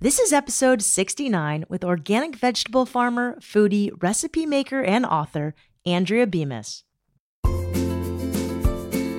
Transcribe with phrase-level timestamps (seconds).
[0.00, 6.84] This is episode 69 with organic vegetable farmer, foodie, recipe maker, and author Andrea Bemis.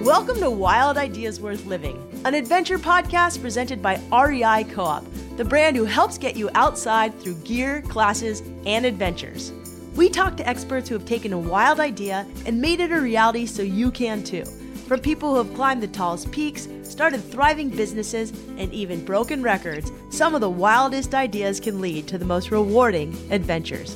[0.05, 5.05] Welcome to Wild Ideas Worth Living, an adventure podcast presented by REI Co op,
[5.35, 9.51] the brand who helps get you outside through gear, classes, and adventures.
[9.97, 13.47] We talk to experts who have taken a wild idea and made it a reality
[13.47, 14.45] so you can too.
[14.89, 19.91] From people who have climbed the tallest peaks, started thriving businesses, and even broken records,
[20.09, 23.95] some of the wildest ideas can lead to the most rewarding adventures.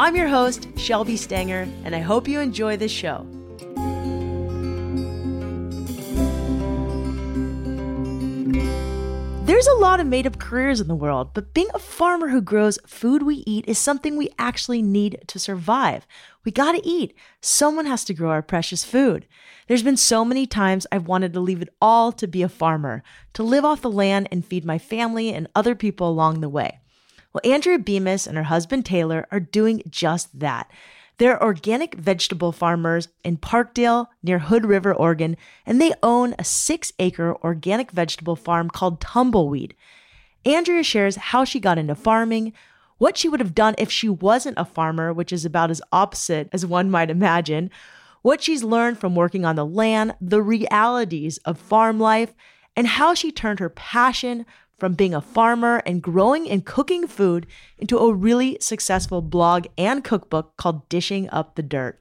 [0.00, 3.24] I'm your host, Shelby Stanger, and I hope you enjoy this show.
[9.44, 12.40] There's a lot of made up careers in the world, but being a farmer who
[12.40, 16.04] grows food we eat is something we actually need to survive.
[16.44, 17.14] We gotta eat.
[17.40, 19.28] Someone has to grow our precious food.
[19.68, 23.02] There's been so many times I've wanted to leave it all to be a farmer,
[23.34, 26.80] to live off the land and feed my family and other people along the way.
[27.32, 30.70] Well, Andrea Bemis and her husband Taylor are doing just that.
[31.18, 36.92] They're organic vegetable farmers in Parkdale near Hood River, Oregon, and they own a six
[36.98, 39.74] acre organic vegetable farm called Tumbleweed.
[40.44, 42.52] Andrea shares how she got into farming,
[42.98, 46.48] what she would have done if she wasn't a farmer, which is about as opposite
[46.52, 47.70] as one might imagine,
[48.22, 52.34] what she's learned from working on the land, the realities of farm life,
[52.76, 54.46] and how she turned her passion
[54.78, 57.46] from being a farmer and growing and cooking food
[57.78, 62.00] into a really successful blog and cookbook called Dishing Up the Dirt.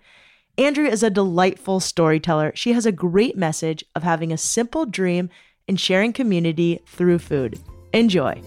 [0.57, 2.51] Andrea is a delightful storyteller.
[2.55, 5.29] She has a great message of having a simple dream
[5.67, 7.59] and sharing community through food.
[7.93, 8.41] Enjoy.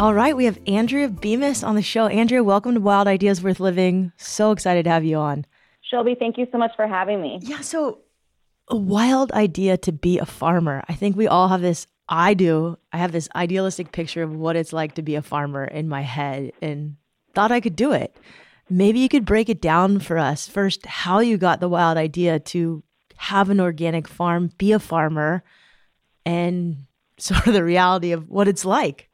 [0.00, 2.06] All right, we have Andrea Bemis on the show.
[2.06, 4.12] Andrea, welcome to Wild Ideas Worth Living.
[4.16, 5.44] So excited to have you on.
[5.82, 7.38] Shelby, thank you so much for having me.
[7.42, 7.98] Yeah, so
[8.68, 10.82] a wild idea to be a farmer.
[10.88, 14.56] I think we all have this, I do, I have this idealistic picture of what
[14.56, 16.96] it's like to be a farmer in my head and
[17.34, 18.16] thought I could do it.
[18.70, 20.48] Maybe you could break it down for us.
[20.48, 22.82] First, how you got the wild idea to
[23.16, 25.44] have an organic farm, be a farmer,
[26.24, 26.86] and
[27.18, 29.09] sort of the reality of what it's like.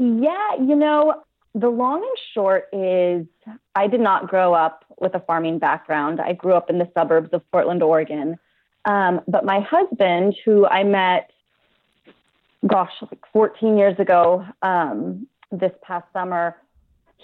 [0.00, 1.22] Yeah, you know,
[1.54, 3.26] the long and short is
[3.74, 6.22] I did not grow up with a farming background.
[6.22, 8.38] I grew up in the suburbs of Portland, Oregon.
[8.86, 11.30] Um, but my husband, who I met,
[12.66, 16.56] gosh, like 14 years ago, um, this past summer,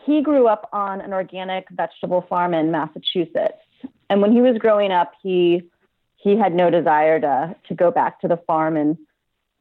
[0.04, 3.62] he grew up on an organic vegetable farm in Massachusetts.
[4.10, 5.62] And when he was growing up, he
[6.16, 8.98] he had no desire to to go back to the farm and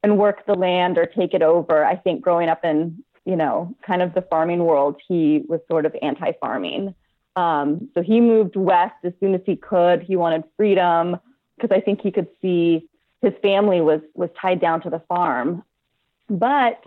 [0.04, 1.84] and work the land or take it over.
[1.84, 5.86] I think growing up in you know kind of the farming world, he was sort
[5.86, 6.96] of anti-farming.
[7.36, 10.02] Um, so he moved west as soon as he could.
[10.02, 11.18] He wanted freedom
[11.56, 12.88] because I think he could see
[13.22, 15.64] his family was was tied down to the farm.
[16.30, 16.84] But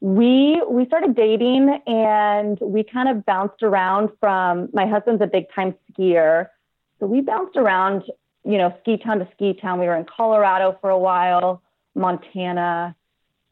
[0.00, 5.44] we we started dating and we kind of bounced around from my husband's a big
[5.54, 6.48] time skier.
[6.98, 8.04] So we bounced around,
[8.44, 9.78] you know, ski town to ski town.
[9.78, 11.62] We were in Colorado for a while,
[11.94, 12.96] Montana,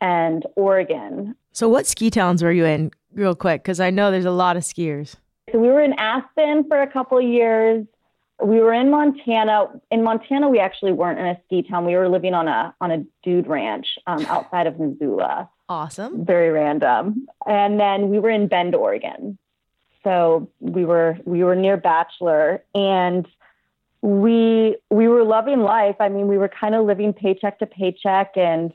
[0.01, 1.35] and Oregon.
[1.53, 4.57] So what ski towns were you in real quick cuz I know there's a lot
[4.57, 5.17] of skiers.
[5.53, 7.87] So we were in Aspen for a couple years
[8.43, 9.67] we were in Montana.
[9.91, 11.85] In Montana, we actually weren't in a ski town.
[11.85, 15.51] We were living on a on a dude ranch um, outside of Missoula.
[15.69, 16.25] Awesome.
[16.25, 17.27] Very random.
[17.47, 19.39] And then we were in Bend, Oregon.
[20.05, 23.27] So we were we were near Bachelor, and
[24.03, 25.97] we we were loving life.
[25.99, 28.73] I mean, we were kind of living paycheck to paycheck and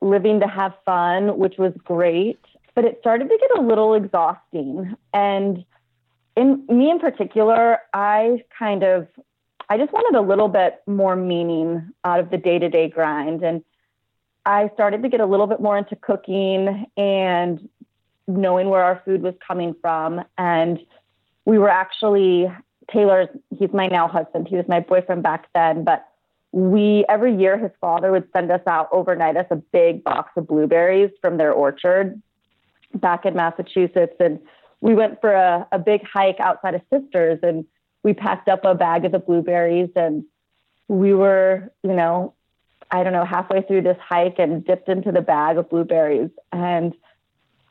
[0.00, 2.40] living to have fun, which was great.
[2.74, 5.64] But it started to get a little exhausting, and
[6.36, 9.06] in me in particular, I kind of
[9.68, 13.64] I just wanted a little bit more meaning out of the day-to-day grind and
[14.46, 17.66] I started to get a little bit more into cooking and
[18.26, 20.80] knowing where our food was coming from and
[21.46, 22.52] we were actually
[22.92, 23.28] Taylor's
[23.58, 24.48] he's my now husband.
[24.48, 26.06] He was my boyfriend back then, but
[26.54, 30.46] we every year his father would send us out overnight us a big box of
[30.46, 32.22] blueberries from their orchard
[32.94, 34.38] back in Massachusetts and
[34.80, 37.64] we went for a, a big hike outside of Sisters and
[38.04, 40.22] we packed up a bag of the blueberries and
[40.86, 42.34] we were, you know,
[42.88, 46.30] I don't know, halfway through this hike and dipped into the bag of blueberries.
[46.52, 46.94] And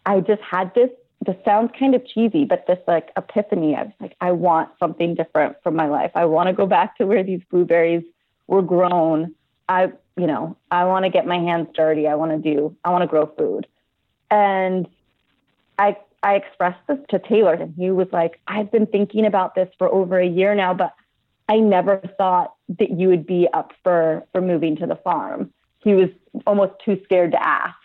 [0.06, 0.90] I just had this,
[1.26, 3.76] this sounds kind of cheesy, but this like epiphany.
[3.76, 6.12] I was like, I want something different from my life.
[6.16, 8.04] I want to go back to where these blueberries
[8.48, 9.36] were grown.
[9.70, 12.08] I, you know, I want to get my hands dirty.
[12.08, 13.68] I want to do, I want to grow food.
[14.30, 14.88] And
[15.78, 19.68] I I expressed this to Taylor, and he was like, I've been thinking about this
[19.78, 20.94] for over a year now, but
[21.50, 25.52] I never thought that you would be up for, for moving to the farm.
[25.84, 26.10] he was
[26.48, 27.76] almost too scared to ask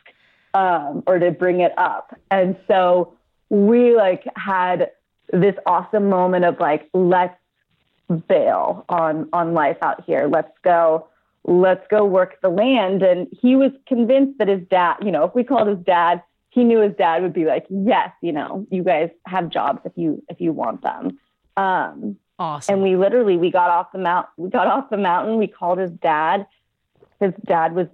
[0.54, 2.16] um, or to bring it up.
[2.30, 3.14] And so
[3.50, 4.90] we like had
[5.32, 7.36] this awesome moment of like, let's
[8.28, 10.28] bail on on life out here.
[10.30, 11.08] Let's go.
[11.44, 13.02] Let's go work the land.
[13.02, 16.64] And he was convinced that his dad, you know, if we called his dad, he
[16.64, 20.22] knew his dad would be like, yes, you know, you guys have jobs if you
[20.28, 21.18] if you want them.
[21.56, 22.74] Um, awesome.
[22.74, 24.26] And we literally we got off the mount.
[24.36, 25.38] We got off the mountain.
[25.38, 26.46] We called his dad.
[27.20, 27.86] His dad was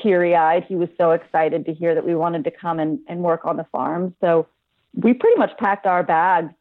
[0.00, 0.64] teary eyed.
[0.64, 3.56] He was so excited to hear that we wanted to come and, and work on
[3.56, 4.14] the farm.
[4.20, 4.46] So
[4.94, 6.52] we pretty much packed our bags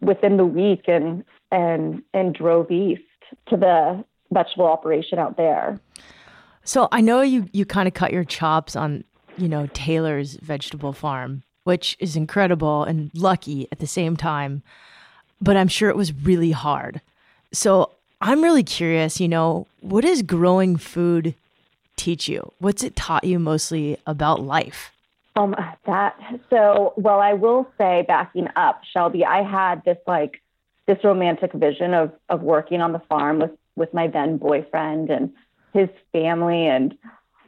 [0.00, 3.02] within the week and and and drove east
[3.48, 5.78] to the vegetable operation out there.
[6.64, 9.04] So I know you you kind of cut your chops on,
[9.36, 14.62] you know, Taylor's vegetable farm, which is incredible and lucky at the same time.
[15.40, 17.00] But I'm sure it was really hard.
[17.52, 21.34] So I'm really curious, you know, what does growing food
[21.96, 22.52] teach you?
[22.58, 24.92] What's it taught you mostly about life?
[25.40, 25.56] Um,
[25.86, 26.20] that
[26.50, 30.42] so well, I will say, backing up, Shelby, I had this like
[30.86, 35.32] this romantic vision of of working on the farm with with my then boyfriend and
[35.72, 36.96] his family, and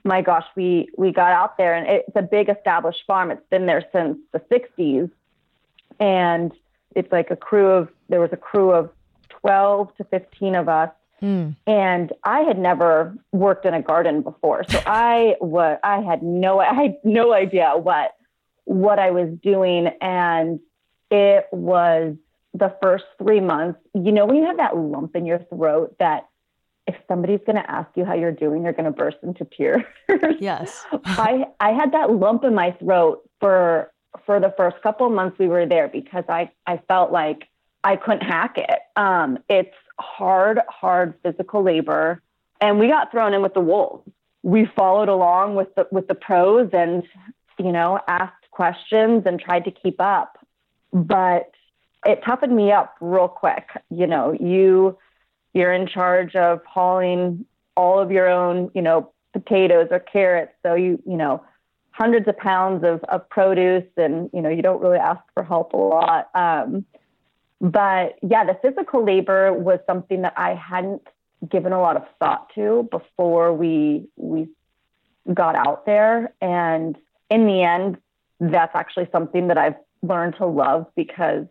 [0.04, 3.30] my gosh, we we got out there, and it's a big established farm.
[3.30, 5.10] It's been there since the '60s,
[6.00, 6.50] and
[6.96, 8.88] it's like a crew of there was a crew of
[9.28, 10.90] 12 to 15 of us
[11.22, 11.56] Mm.
[11.66, 14.64] And I had never worked in a garden before.
[14.68, 18.14] So I was I had no I had no idea what
[18.64, 20.60] what I was doing and
[21.10, 22.16] it was
[22.54, 23.80] the first 3 months.
[23.94, 26.28] You know when you have that lump in your throat that
[26.86, 29.84] if somebody's going to ask you how you're doing, you're going to burst into tears.
[30.40, 30.84] Yes.
[31.04, 33.92] I I had that lump in my throat for
[34.26, 37.48] for the first couple months we were there because I I felt like
[37.84, 38.78] I couldn't hack it.
[38.96, 42.22] Um, it's hard, hard physical labor,
[42.60, 44.08] and we got thrown in with the wolves.
[44.42, 47.04] We followed along with the with the pros and
[47.58, 50.38] you know asked questions and tried to keep up,
[50.92, 51.52] but
[52.04, 53.68] it toughened me up real quick.
[53.90, 54.98] You know, you
[55.54, 57.44] you're in charge of hauling
[57.76, 60.52] all of your own, you know, potatoes or carrots.
[60.62, 61.44] So you, you know,
[61.90, 65.72] hundreds of pounds of, of produce and, you know, you don't really ask for help
[65.72, 66.30] a lot.
[66.34, 66.84] Um,
[67.62, 71.06] but yeah, the physical labor was something that I hadn't
[71.48, 74.48] given a lot of thought to before we we
[75.32, 76.34] got out there.
[76.40, 76.98] And
[77.30, 77.98] in the end,
[78.40, 81.46] that's actually something that I've learned to love because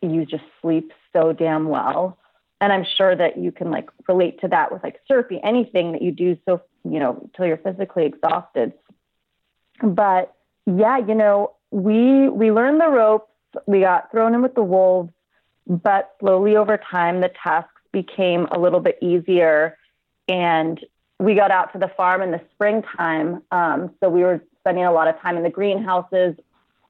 [0.00, 2.18] you just sleep so damn well.
[2.60, 6.02] And I'm sure that you can like relate to that with like surfing, anything that
[6.02, 8.72] you do so, you know, till you're physically exhausted.
[9.80, 10.34] But
[10.66, 13.30] yeah, you know, we we learned the ropes,
[13.66, 15.12] we got thrown in with the wolves,
[15.66, 19.76] but slowly over time, the tasks became a little bit easier.
[20.28, 20.80] And
[21.18, 23.42] we got out to the farm in the springtime.
[23.50, 26.34] Um, so we were spending a lot of time in the greenhouses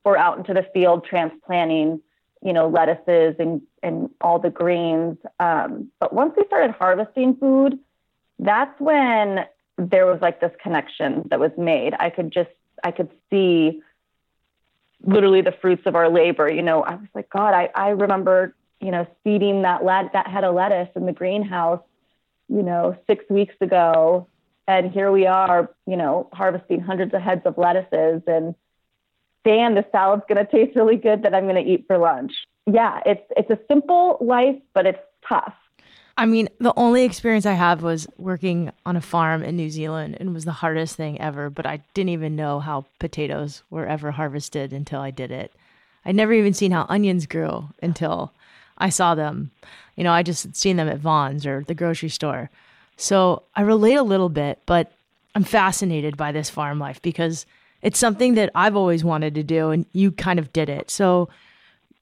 [0.04, 2.00] or out into the field transplanting,
[2.42, 5.18] you know, lettuces and, and all the greens.
[5.38, 7.78] Um, but once we started harvesting food,
[8.38, 9.46] that's when
[9.78, 11.94] there was like this connection that was made.
[11.98, 12.50] I could just,
[12.82, 13.80] I could see
[15.04, 16.50] literally the fruits of our labor.
[16.50, 19.82] You know, I was like, God, I, I remember you know, seeding that
[20.12, 21.82] that head of lettuce in the greenhouse,
[22.48, 24.26] you know, six weeks ago.
[24.68, 28.54] And here we are, you know, harvesting hundreds of heads of lettuces and
[29.44, 32.32] Dan, the salad's gonna taste really good that I'm gonna eat for lunch.
[32.66, 35.54] Yeah, it's it's a simple life, but it's tough.
[36.16, 40.16] I mean, the only experience I have was working on a farm in New Zealand
[40.20, 44.10] and was the hardest thing ever, but I didn't even know how potatoes were ever
[44.10, 45.52] harvested until I did it.
[46.04, 48.32] I'd never even seen how onions grew until
[48.82, 49.52] I saw them.
[49.96, 52.50] You know, I just seen them at Vons or the grocery store.
[52.96, 54.92] So I relate a little bit, but
[55.34, 57.46] I'm fascinated by this farm life because
[57.80, 60.90] it's something that I've always wanted to do and you kind of did it.
[60.90, 61.28] So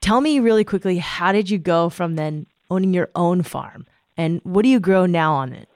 [0.00, 4.40] tell me really quickly, how did you go from then owning your own farm and
[4.44, 5.68] what do you grow now on it?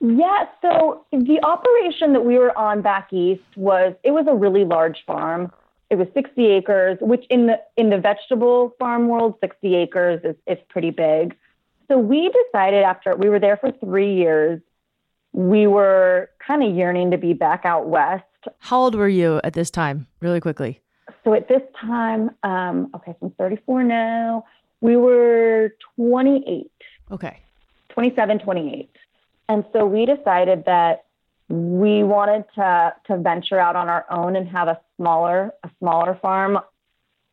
[0.00, 4.64] Yeah, so the operation that we were on back east was it was a really
[4.64, 5.52] large farm
[5.90, 10.36] it was 60 acres, which in the in the vegetable farm world, 60 acres is,
[10.46, 11.36] is pretty big.
[11.88, 14.60] So we decided after we were there for three years,
[15.32, 18.24] we were kind of yearning to be back out west.
[18.58, 20.80] How old were you at this time, really quickly?
[21.24, 24.44] So at this time, um, okay, I'm 34 now.
[24.80, 26.70] We were 28.
[27.10, 27.42] Okay.
[27.90, 28.90] 27, 28.
[29.48, 31.06] And so we decided that
[31.50, 36.18] we wanted to to venture out on our own and have a smaller a smaller
[36.22, 36.58] farm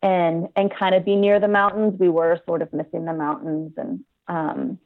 [0.02, 2.00] and and kind of be near the mountains.
[2.00, 4.80] We were sort of missing the mountains and um,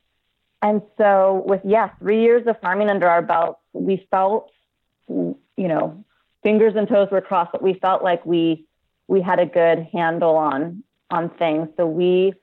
[0.62, 4.52] and so with yeah three years of farming under our belts, we felt
[5.08, 6.04] you know,
[6.44, 8.66] fingers and toes were crossed, but we felt like we
[9.08, 11.68] we had a good handle on on things.
[11.78, 12.34] So we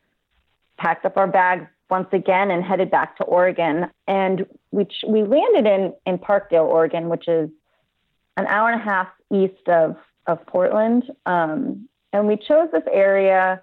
[0.76, 3.90] packed up our bags once again and headed back to Oregon.
[4.06, 7.50] And we we landed in in Parkdale, Oregon, which is
[8.36, 9.96] an hour and a half east of
[10.26, 11.10] of Portland.
[11.26, 13.62] Um, and we chose this area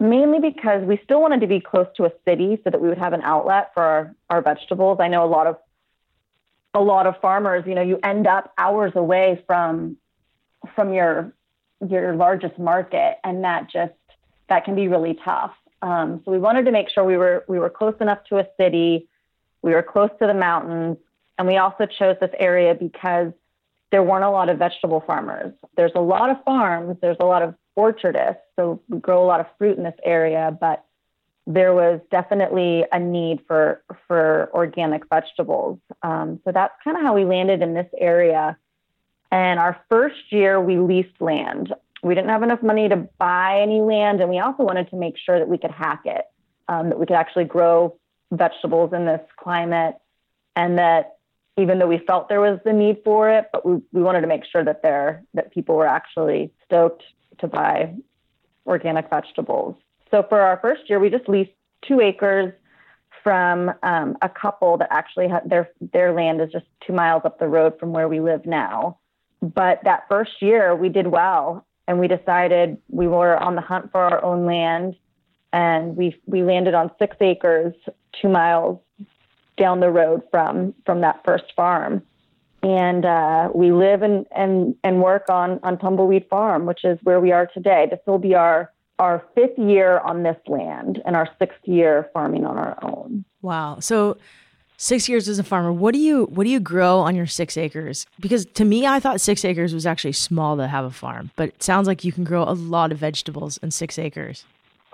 [0.00, 2.98] mainly because we still wanted to be close to a city so that we would
[2.98, 4.98] have an outlet for our, our vegetables.
[5.00, 5.56] I know a lot of
[6.76, 9.96] a lot of farmers, you know, you end up hours away from
[10.74, 11.32] from your
[11.88, 13.92] your largest market, and that just
[14.48, 15.52] that can be really tough.
[15.82, 18.46] Um, so we wanted to make sure we were we were close enough to a
[18.58, 19.08] city,
[19.64, 20.98] we were close to the mountains,
[21.38, 23.32] and we also chose this area because
[23.90, 25.54] there weren't a lot of vegetable farmers.
[25.74, 29.40] There's a lot of farms, there's a lot of orchardists, so we grow a lot
[29.40, 30.84] of fruit in this area, but
[31.46, 35.78] there was definitely a need for for organic vegetables.
[36.02, 38.58] Um, so that's kind of how we landed in this area.
[39.30, 41.72] And our first year, we leased land.
[42.02, 45.16] We didn't have enough money to buy any land, and we also wanted to make
[45.16, 46.26] sure that we could hack it,
[46.68, 47.96] um, that we could actually grow
[48.36, 49.96] vegetables in this climate,
[50.56, 51.16] and that
[51.56, 54.26] even though we felt there was the need for it, but we, we wanted to
[54.26, 57.02] make sure that there that people were actually stoked
[57.38, 57.94] to buy
[58.66, 59.76] organic vegetables.
[60.10, 61.50] So for our first year, we just leased
[61.86, 62.52] two acres
[63.22, 67.38] from um, a couple that actually had their their land is just two miles up
[67.38, 68.98] the road from where we live now.
[69.40, 73.90] But that first year, we did well, and we decided we were on the hunt
[73.92, 74.96] for our own land,
[75.52, 77.74] and we we landed on six acres,
[78.20, 78.78] two miles
[79.56, 82.02] down the road from from that first farm
[82.64, 87.20] and uh, we live and, and, and work on, on Tumbleweed Farm, which is where
[87.20, 87.86] we are today.
[87.90, 92.46] This will be our our fifth year on this land and our sixth year farming
[92.46, 93.24] on our own.
[93.42, 93.80] Wow.
[93.80, 94.16] So
[94.76, 97.56] six years as a farmer, what do you what do you grow on your six
[97.56, 98.06] acres?
[98.20, 101.48] Because to me, I thought six acres was actually small to have a farm, but
[101.48, 104.44] it sounds like you can grow a lot of vegetables in six acres.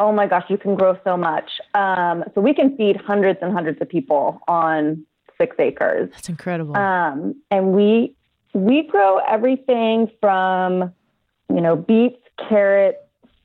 [0.01, 1.51] Oh my gosh, you can grow so much.
[1.75, 5.05] Um, so we can feed hundreds and hundreds of people on
[5.37, 6.09] six acres.
[6.15, 6.75] That's incredible.
[6.75, 8.17] Um, and we
[8.55, 10.93] we grow everything from
[11.51, 12.17] you know beets,
[12.49, 12.97] carrots,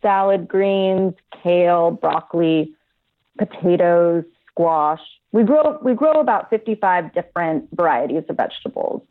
[0.02, 2.74] salad greens, kale, broccoli,
[3.38, 5.02] potatoes, squash.
[5.34, 9.02] We grow we grow about 55 different varieties of vegetables.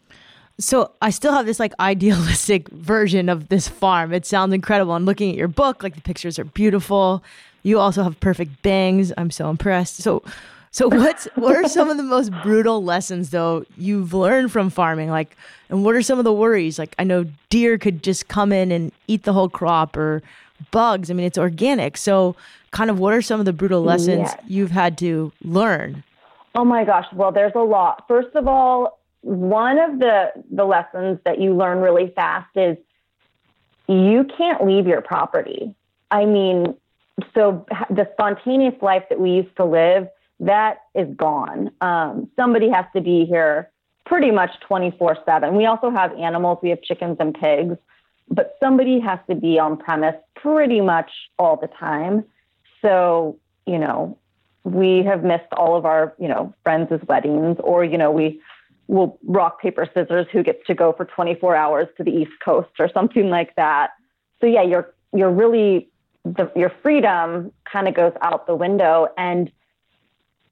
[0.59, 4.13] So I still have this like idealistic version of this farm.
[4.13, 4.93] It sounds incredible.
[4.93, 7.23] I'm looking at your book, like the pictures are beautiful.
[7.63, 9.13] You also have perfect bangs.
[9.17, 9.97] I'm so impressed.
[9.97, 10.23] So
[10.71, 15.11] so what's what are some of the most brutal lessons though you've learned from farming?
[15.11, 15.37] Like
[15.71, 16.79] and what are some of the worries?
[16.79, 20.23] Like I know deer could just come in and eat the whole crop or
[20.71, 21.11] bugs.
[21.11, 21.97] I mean it's organic.
[21.97, 22.37] So
[22.71, 24.37] kind of what are some of the brutal lessons yes.
[24.47, 26.05] you've had to learn?
[26.57, 27.07] Oh my gosh.
[27.13, 28.05] Well, there's a lot.
[28.07, 32.77] First of all, one of the the lessons that you learn really fast is
[33.89, 35.75] you can't leave your property.
[36.11, 36.75] I mean,
[37.35, 40.09] so the spontaneous life that we used to live
[40.41, 41.71] that is gone.
[41.81, 43.71] Um, somebody has to be here
[44.05, 45.57] pretty much 24 7.
[45.57, 47.77] We also have animals, we have chickens and pigs,
[48.29, 52.25] but somebody has to be on premise pretty much all the time.
[52.83, 54.19] So, you know,
[54.65, 58.43] we have missed all of our, you know, friends' weddings, or, you know, we
[58.87, 62.71] will rock, paper, scissors who gets to go for 24 hours to the East Coast
[62.79, 63.91] or something like that.
[64.41, 65.89] So, yeah, you're, you're really,
[66.25, 69.09] the, your freedom kind of goes out the window.
[69.17, 69.51] And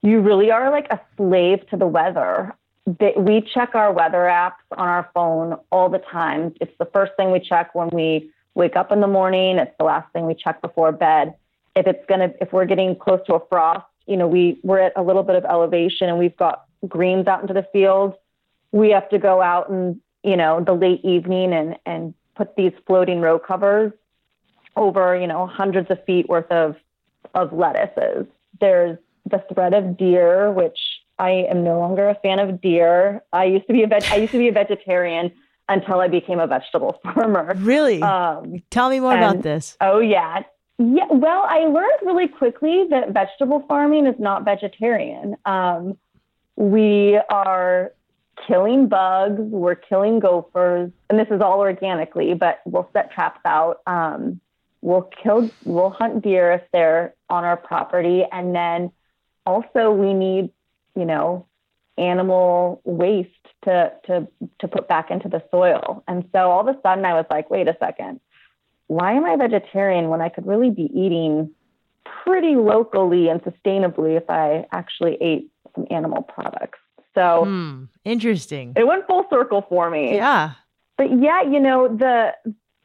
[0.03, 2.55] you really are like a slave to the weather.
[3.17, 6.55] We check our weather apps on our phone all the time.
[6.61, 9.59] It's the first thing we check when we wake up in the morning.
[9.59, 11.35] It's the last thing we check before bed.
[11.77, 14.93] If it's gonna, if we're getting close to a frost, you know, we we're at
[14.97, 18.15] a little bit of elevation and we've got greens out into the field.
[18.73, 22.73] We have to go out and you know the late evening and and put these
[22.87, 23.93] floating row covers
[24.77, 26.77] over you know hundreds of feet worth of
[27.35, 28.27] of lettuces.
[28.61, 28.99] There's
[29.31, 30.79] the threat of deer, which
[31.19, 33.23] I am no longer a fan of deer.
[33.33, 35.33] I used to be a veg- I used to be a vegetarian
[35.69, 37.55] until I became a vegetable farmer.
[37.59, 38.03] Really?
[38.03, 39.77] Um, Tell me more and, about this.
[39.81, 40.43] Oh yeah.
[40.79, 45.37] Yeah, well, I learned really quickly that vegetable farming is not vegetarian.
[45.45, 45.97] Um,
[46.57, 47.93] we are
[48.47, 53.81] killing bugs, we're killing gophers, and this is all organically, but we'll set traps out.
[53.87, 54.41] Um,
[54.81, 58.91] we'll kill, we'll hunt deer if they're on our property, and then
[59.47, 60.51] also we need,
[60.95, 61.47] you know,
[61.99, 63.31] animal waste
[63.65, 64.27] to to
[64.61, 66.03] to put back into the soil.
[66.09, 68.21] And so all of a sudden I was like, wait a second.
[68.87, 71.51] Why am I vegetarian when I could really be eating
[72.25, 76.79] pretty locally and sustainably if I actually ate some animal products?
[77.15, 77.85] So Hmm.
[78.05, 78.73] Interesting.
[78.77, 80.15] it went full circle for me.
[80.15, 80.53] Yeah.
[80.97, 82.35] But yeah, you know, the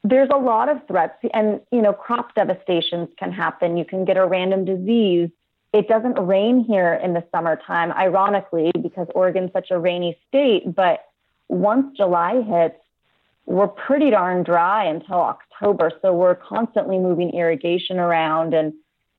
[0.04, 3.78] there's a lot of threats and you know, crop devastations can happen.
[3.78, 5.30] You can get a random disease.
[5.74, 11.04] It doesn't rain here in the summertime, ironically, because Oregon's such a rainy state, but
[11.50, 12.76] once July hits,
[13.46, 15.92] we're pretty darn dry until October.
[16.02, 18.74] So we're constantly moving irrigation around and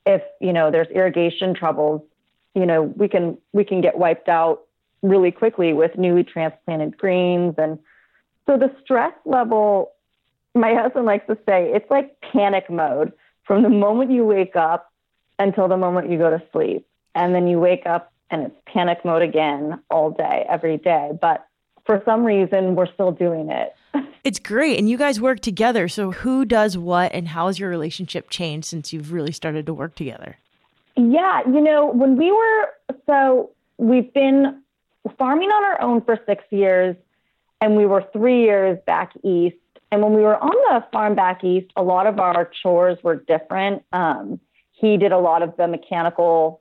[0.07, 2.01] if, you know, there's irrigation troubles,
[2.55, 4.63] you know, we can we can get wiped out
[5.03, 7.79] really quickly with newly transplanted greens and
[8.49, 9.93] so the stress level,
[10.55, 13.13] my husband likes to say, it's like panic mode
[13.45, 14.91] from the moment you wake up
[15.39, 16.87] until the moment you go to sleep.
[17.15, 21.11] And then you wake up and it's panic mode again all day, every day.
[21.21, 21.47] But
[21.85, 23.75] for some reason, we're still doing it.
[24.25, 24.79] It's great.
[24.79, 25.89] And you guys work together.
[25.89, 29.73] So who does what and how has your relationship changed since you've really started to
[29.73, 30.37] work together?
[30.97, 32.69] Yeah, you know, when we were,
[33.07, 34.61] so we've been
[35.17, 36.97] farming on our own for six years,
[37.61, 39.57] and we were three years back east.
[39.91, 43.17] And when we were on the farm back east, a lot of our chores were
[43.17, 43.85] different.
[43.93, 44.39] Um,
[44.73, 46.61] he did a lot of the mechanical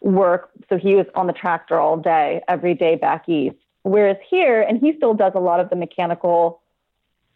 [0.00, 3.56] work, so he was on the tractor all day, every day back east.
[3.82, 6.60] Whereas here, and he still does a lot of the mechanical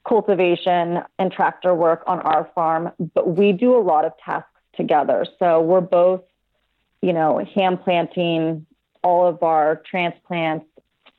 [0.07, 5.26] cultivation and tractor work on our farm, but we do a lot of tasks together.
[5.38, 6.23] So we're both,
[7.02, 8.66] you know, hand planting
[9.02, 10.66] all of our transplants.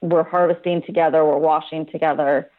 [0.02, 2.50] We're harvesting together, we're washing together.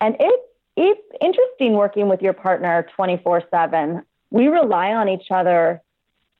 [0.00, 0.40] And it,
[0.76, 4.02] it's interesting working with your partner 24 7.
[4.30, 5.80] We rely on each other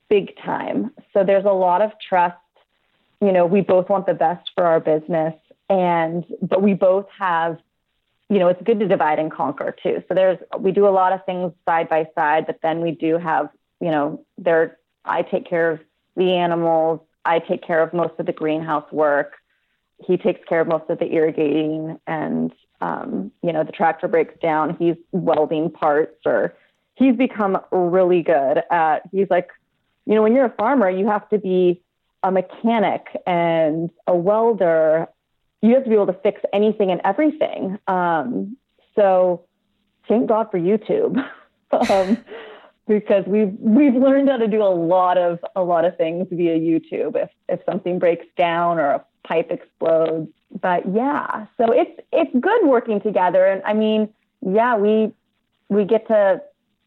[0.08, 0.90] big time.
[1.12, 2.36] So there's a lot of trust.
[3.20, 5.34] You know, we both want the best for our business
[5.68, 7.58] and but we both have
[8.32, 10.02] you know, it's good to divide and conquer too.
[10.08, 13.18] So there's, we do a lot of things side by side, but then we do
[13.18, 15.80] have, you know, there, I take care of
[16.16, 17.00] the animals.
[17.24, 19.34] I take care of most of the greenhouse work.
[20.04, 24.34] He takes care of most of the irrigating and, um, you know, the tractor breaks
[24.40, 24.76] down.
[24.78, 26.54] He's welding parts or
[26.94, 29.50] he's become really good at, he's like,
[30.06, 31.80] you know, when you're a farmer, you have to be
[32.24, 35.08] a mechanic and a welder
[35.62, 37.78] you have to be able to fix anything and everything.
[37.86, 38.56] Um,
[38.96, 39.44] so
[40.08, 41.16] thank God for YouTube.
[41.90, 42.18] um,
[42.88, 46.58] because we've we've learned how to do a lot of a lot of things via
[46.58, 50.30] YouTube if if something breaks down or a pipe explodes.
[50.60, 53.46] But yeah, so it's it's good working together.
[53.46, 54.08] And I mean,
[54.40, 55.12] yeah, we
[55.68, 56.42] we get to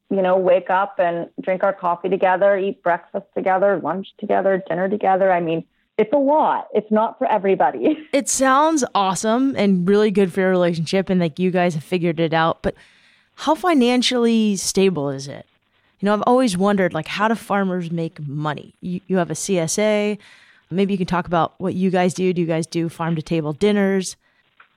[0.10, 4.90] you know wake up and drink our coffee together, eat breakfast together, lunch together, dinner
[4.90, 5.32] together.
[5.32, 5.64] I mean,
[5.98, 6.68] it's a lot.
[6.74, 8.08] It's not for everybody.
[8.14, 12.20] It sounds awesome and really good for your relationship, and like you guys have figured
[12.20, 12.62] it out.
[12.62, 12.76] But
[13.36, 15.46] how financially stable is it?
[16.06, 18.76] You know, I've always wondered, like, how do farmers make money?
[18.80, 20.20] You, you have a CSA.
[20.70, 22.32] Maybe you can talk about what you guys do.
[22.32, 24.16] Do you guys do farm to table dinners?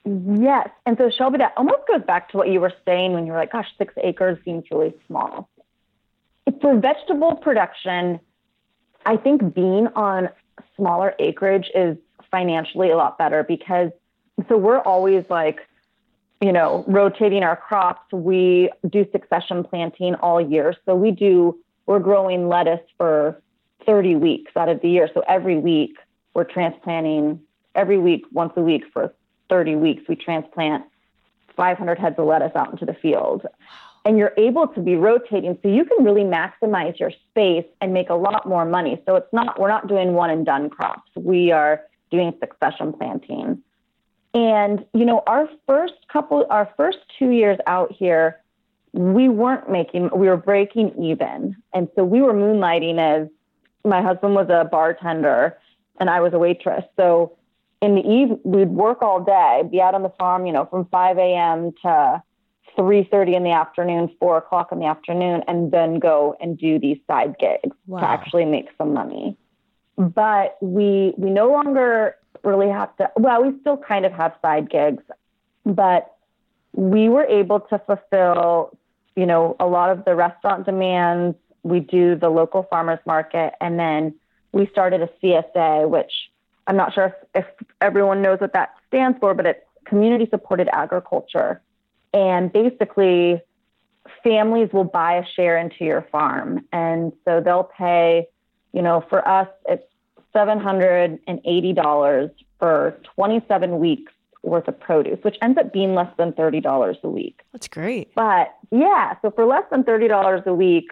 [0.07, 0.71] Yes.
[0.87, 3.39] And so, Shelby, that almost goes back to what you were saying when you were
[3.39, 5.51] like, gosh, six acres seems really small.
[6.63, 8.21] For vegetable production,
[9.05, 10.31] I think being on
[10.77, 11.99] smaller acreage is
[12.31, 13.91] financially a lot better because
[14.49, 15.59] so we're always like
[16.41, 20.75] you know rotating our crops we do succession planting all year.
[20.87, 23.41] So we do we're growing lettuce for
[23.87, 25.09] 30 weeks out of the year.
[25.15, 25.97] So every week
[26.35, 27.41] we're transplanting
[27.75, 29.13] every week once a week for
[29.49, 30.85] 30 weeks we transplant
[31.57, 33.47] 500 heads of lettuce out into the field.
[34.05, 38.11] And you're able to be rotating so you can really maximize your space and make
[38.11, 39.03] a lot more money.
[39.07, 41.11] So it's not we're not doing one and done crops.
[41.17, 43.63] We are doing succession planting
[44.35, 48.41] and you know our first couple our first two years out here
[48.93, 51.55] we weren't making we were breaking even.
[51.75, 53.29] And so we were moonlighting as
[53.85, 55.57] my husband was a bartender
[56.01, 56.85] and i was a waitress.
[56.97, 57.37] So
[57.81, 60.85] in the eve we'd work all day be out on the farm you know from
[60.87, 62.23] 5 a.m to
[62.77, 66.99] 3.30 in the afternoon 4 o'clock in the afternoon and then go and do these
[67.07, 68.01] side gigs Wow.
[68.01, 69.37] to actually make some money.
[69.97, 72.15] But we we no longer
[72.45, 75.03] really have to well we still kind of have side gigs
[75.65, 76.15] but
[76.73, 78.77] we were able to fulfill
[79.17, 81.37] you know a lot of the restaurant demands.
[81.65, 84.15] We do the local farmers market and then
[84.53, 86.13] we started a csa which
[86.67, 90.69] i'm not sure if, if everyone knows what that stands for but it's community supported
[90.73, 91.61] agriculture.
[92.15, 93.41] And basically
[94.23, 98.27] families will buy a share into your farm and so they'll pay
[98.73, 99.85] you know for us it's
[100.35, 104.13] $780 for 27 weeks
[104.43, 108.15] worth of produce which ends up being less than $30 a week That's great.
[108.15, 110.91] but yeah so for less than $30 a week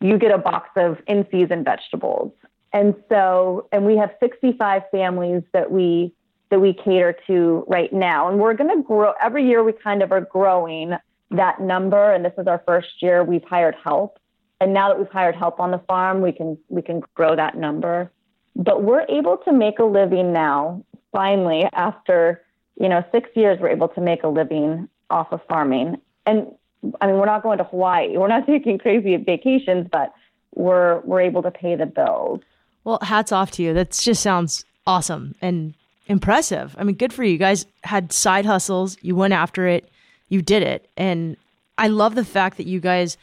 [0.00, 2.32] you get a box of in season vegetables
[2.72, 6.12] And so, and we have 65 families that we
[6.50, 8.28] that we cater to right now.
[8.28, 9.64] And we're going to grow every year.
[9.64, 10.92] We kind of are growing
[11.30, 12.12] that number.
[12.12, 13.24] And this is our first year.
[13.24, 14.18] We've hired help,
[14.60, 17.56] and now that we've hired help on the farm, we can we can grow that
[17.56, 18.10] number.
[18.54, 20.82] But we're able to make a living now.
[21.12, 22.42] Finally, after
[22.80, 26.00] you know six years, we're able to make a living off of farming.
[26.24, 26.46] And
[27.00, 28.16] I mean, we're not going to Hawaii.
[28.16, 30.14] We're not taking crazy vacations, but
[30.54, 32.40] we're we're able to pay the bills.
[32.84, 33.74] Well, hats off to you.
[33.74, 35.74] That just sounds awesome and
[36.06, 36.74] impressive.
[36.78, 37.32] I mean, good for you.
[37.32, 38.96] You guys had side hustles.
[39.02, 39.90] You went after it.
[40.28, 40.88] You did it.
[40.96, 41.36] And
[41.78, 43.18] I love the fact that you guys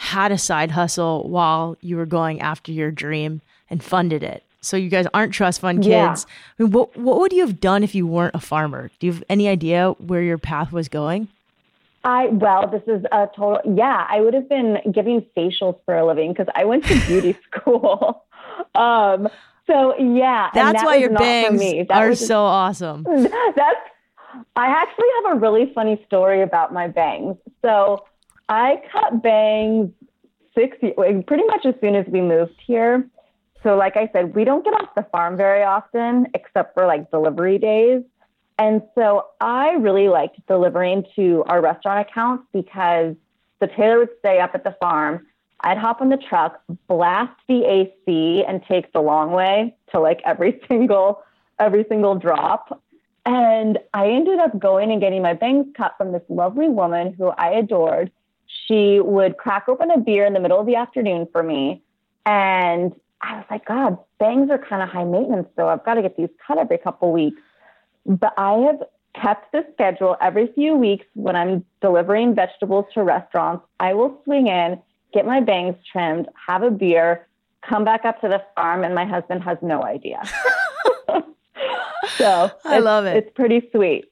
[0.00, 4.42] had a side hustle while you were going after your dream and funded it.
[4.62, 5.90] So you guys aren't trust fund kids.
[5.90, 6.16] Yeah.
[6.58, 8.90] I mean, what what would you have done if you weren't a farmer?
[8.98, 11.28] Do you have any idea where your path was going?
[12.02, 14.06] I well, this is a total yeah.
[14.08, 18.24] I would have been giving facials for a living because I went to beauty school.
[18.74, 19.28] Um,
[19.66, 23.02] so yeah, that's that why your bangs are was, so awesome.
[23.04, 23.90] That's
[24.56, 27.36] I actually have a really funny story about my bangs.
[27.62, 28.04] So
[28.50, 29.92] I cut bangs
[30.54, 33.08] six pretty much as soon as we moved here.
[33.62, 37.10] So like I said, we don't get off the farm very often except for like
[37.10, 38.02] delivery days.
[38.58, 43.14] And so I really liked delivering to our restaurant accounts because
[43.60, 45.26] the Taylor would stay up at the farm.
[45.60, 50.20] I'd hop on the truck, blast the AC, and take the long way to like
[50.24, 51.22] every single
[51.58, 52.82] every single drop.
[53.26, 57.28] And I ended up going and getting my bangs cut from this lovely woman who
[57.28, 58.10] I adored.
[58.70, 61.82] She would crack open a beer in the middle of the afternoon for me.
[62.24, 66.02] And I was like, God, bangs are kind of high maintenance, so I've got to
[66.02, 67.40] get these cut every couple weeks.
[68.06, 68.82] But I have
[69.20, 73.64] kept the schedule every few weeks when I'm delivering vegetables to restaurants.
[73.80, 74.80] I will swing in,
[75.12, 77.26] get my bangs trimmed, have a beer,
[77.68, 80.22] come back up to the farm, and my husband has no idea.
[82.16, 83.16] so I love it.
[83.16, 84.04] It's pretty sweet.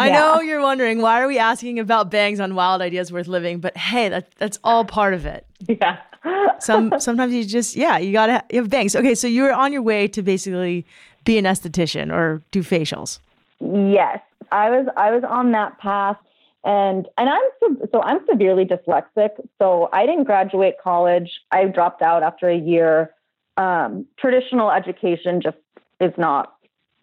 [0.00, 0.18] I yeah.
[0.18, 3.76] know you're wondering why are we asking about bangs on Wild Ideas Worth Living, but
[3.76, 5.46] hey, that that's all part of it.
[5.68, 5.98] Yeah.
[6.58, 8.96] Some sometimes you just yeah you gotta you have bangs.
[8.96, 10.86] Okay, so you were on your way to basically
[11.24, 13.20] be an esthetician or do facials?
[13.60, 14.20] Yes,
[14.52, 14.86] I was.
[14.96, 16.16] I was on that path,
[16.64, 19.30] and and I'm so I'm severely dyslexic.
[19.58, 21.30] So I didn't graduate college.
[21.50, 23.14] I dropped out after a year.
[23.56, 25.58] Um, traditional education just
[26.00, 26.54] is not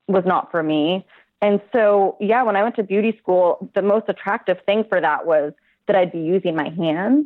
[0.07, 1.05] was not for me.
[1.41, 5.25] And so, yeah, when I went to beauty school, the most attractive thing for that
[5.25, 5.53] was
[5.85, 7.25] that I'd be using my hands.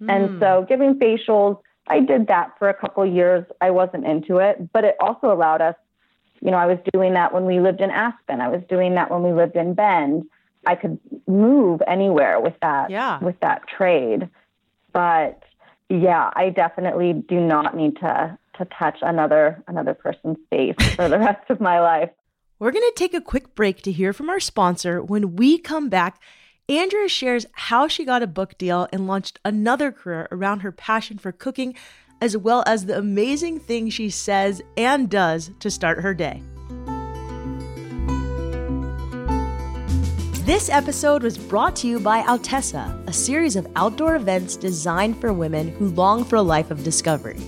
[0.00, 0.10] Mm.
[0.10, 3.44] And so, giving facials, I did that for a couple years.
[3.60, 5.74] I wasn't into it, but it also allowed us
[6.40, 8.40] you know, I was doing that when we lived in Aspen.
[8.40, 10.24] I was doing that when we lived in Bend.
[10.66, 13.18] I could move anywhere with that yeah.
[13.20, 14.28] with that trade.
[14.92, 15.42] But
[15.88, 21.18] yeah, I definitely do not need to to touch another another person's face for the
[21.18, 22.10] rest of my life.
[22.60, 25.00] We're going to take a quick break to hear from our sponsor.
[25.00, 26.20] When we come back,
[26.68, 31.18] Andrea shares how she got a book deal and launched another career around her passion
[31.18, 31.76] for cooking
[32.20, 36.42] as well as the amazing things she says and does to start her day.
[40.44, 45.32] This episode was brought to you by Outessa, a series of outdoor events designed for
[45.32, 47.38] women who long for a life of discovery.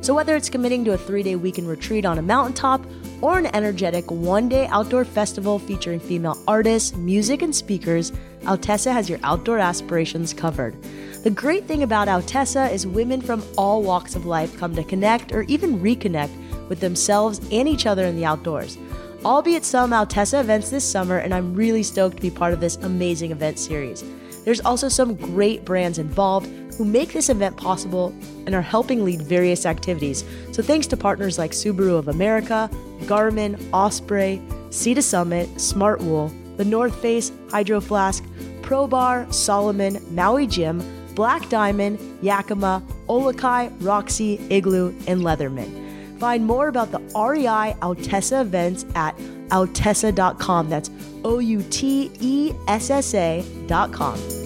[0.00, 2.86] So, whether it's committing to a three day weekend retreat on a mountaintop
[3.24, 9.08] or an energetic one day outdoor festival featuring female artists, music, and speakers, Outessa has
[9.08, 10.76] your outdoor aspirations covered.
[11.22, 15.32] The great thing about Outessa is women from all walks of life come to connect
[15.32, 18.76] or even reconnect with themselves and each other in the outdoors.
[19.24, 22.52] I'll be at some Outessa events this summer, and I'm really stoked to be part
[22.52, 24.04] of this amazing event series.
[24.44, 28.14] There's also some great brands involved who make this event possible
[28.46, 30.24] and are helping lead various activities.
[30.52, 32.70] So thanks to partners like Subaru of America,
[33.02, 38.24] Garmin, Osprey, Sea to Summit, Smartwool, The North Face, Hydro Flask,
[38.62, 40.82] Probar, Salomon, Maui Jim,
[41.14, 46.18] Black Diamond, Yakima, Olukai, Roxy, Igloo, and Leatherman.
[46.18, 49.16] Find more about the REI Outessa events at
[49.48, 50.70] outessa.com.
[50.70, 50.90] That's
[51.24, 54.43] O U T E S S A.com.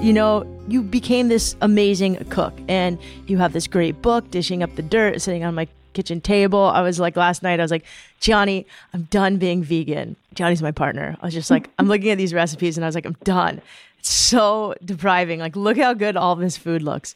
[0.00, 4.74] You know, you became this amazing cook and you have this great book, Dishing Up
[4.74, 6.58] the Dirt, sitting on my kitchen table.
[6.58, 7.84] I was like last night, I was like,
[8.18, 10.16] Johnny, I'm done being vegan.
[10.34, 11.18] Johnny's my partner.
[11.20, 13.60] I was just like, I'm looking at these recipes and I was like, I'm done.
[13.98, 15.38] It's so depriving.
[15.38, 17.14] Like, look how good all this food looks.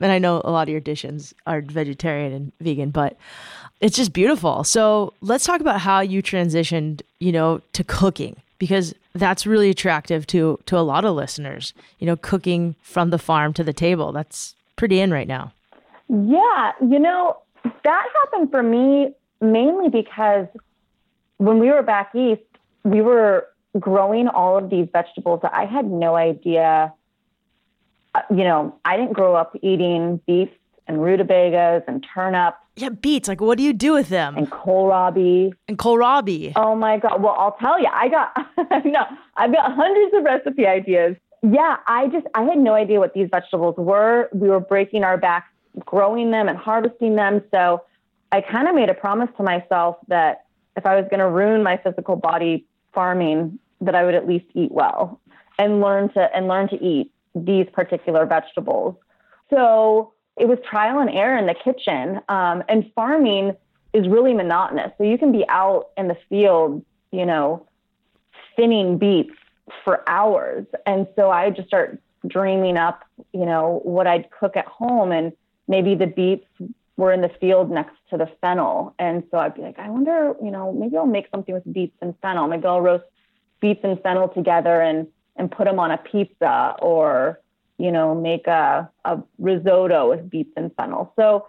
[0.00, 3.16] And I know a lot of your dishes are vegetarian and vegan, but
[3.80, 4.64] it's just beautiful.
[4.64, 10.26] So let's talk about how you transitioned, you know, to cooking because that's really attractive
[10.28, 11.74] to to a lot of listeners.
[11.98, 14.12] You know, cooking from the farm to the table.
[14.12, 15.52] That's pretty in right now.
[16.08, 20.46] Yeah, you know, that happened for me mainly because
[21.38, 22.42] when we were back east,
[22.84, 26.92] we were growing all of these vegetables that I had no idea.
[28.14, 30.54] Uh, you know, I didn't grow up eating beets
[30.86, 32.56] and rutabagas and turnips.
[32.76, 33.28] Yeah, beets.
[33.28, 34.36] Like, what do you do with them?
[34.36, 35.52] And kohlrabi.
[35.66, 36.52] And kohlrabi.
[36.56, 37.22] Oh my god!
[37.22, 38.36] Well, I'll tell you, I got
[38.84, 39.04] no,
[39.36, 41.16] I've got hundreds of recipe ideas.
[41.42, 44.28] Yeah, I just I had no idea what these vegetables were.
[44.32, 45.48] We were breaking our backs
[45.84, 47.42] growing them and harvesting them.
[47.50, 47.82] So
[48.32, 50.44] I kind of made a promise to myself that
[50.76, 54.46] if I was going to ruin my physical body farming, that I would at least
[54.54, 55.20] eat well
[55.58, 58.96] and learn to and learn to eat these particular vegetables.
[59.50, 62.20] So it was trial and error in the kitchen.
[62.28, 63.56] Um, and farming
[63.92, 64.92] is really monotonous.
[64.98, 67.66] So you can be out in the field, you know,
[68.54, 69.34] thinning beets
[69.84, 70.66] for hours.
[70.84, 75.12] And so I just start dreaming up, you know, what I'd cook at home.
[75.12, 75.32] And
[75.68, 76.46] maybe the beets
[76.96, 78.94] were in the field next to the fennel.
[78.98, 81.96] And so I'd be like, I wonder, you know, maybe I'll make something with beets
[82.00, 82.46] and fennel.
[82.48, 83.04] Maybe I'll roast
[83.60, 87.40] beets and fennel together and, and put them on a pizza or,
[87.78, 91.12] you know, make a, a risotto with beets and fennel.
[91.16, 91.46] So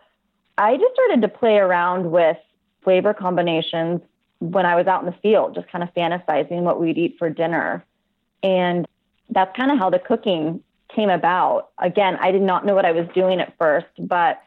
[0.58, 2.38] I just started to play around with
[2.84, 4.02] flavor combinations
[4.40, 7.30] when I was out in the field, just kind of fantasizing what we'd eat for
[7.30, 7.84] dinner.
[8.44, 8.88] And
[9.30, 10.64] that's kind of how the cooking
[10.94, 11.70] came about.
[11.80, 14.42] Again, I did not know what I was doing at first, but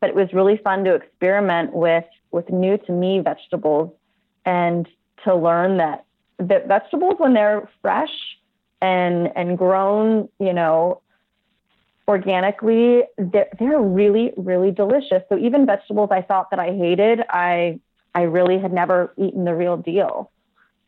[0.00, 3.92] but it was really fun to experiment with with new to me vegetables
[4.44, 4.86] and
[5.24, 6.04] to learn that
[6.38, 8.12] that vegetables when they're fresh
[8.82, 11.00] and and grown, you know,
[12.08, 15.22] organically, they're, they're really, really delicious.
[15.28, 17.80] So even vegetables I thought that I hated, I,
[18.14, 20.30] I really had never eaten the real deal.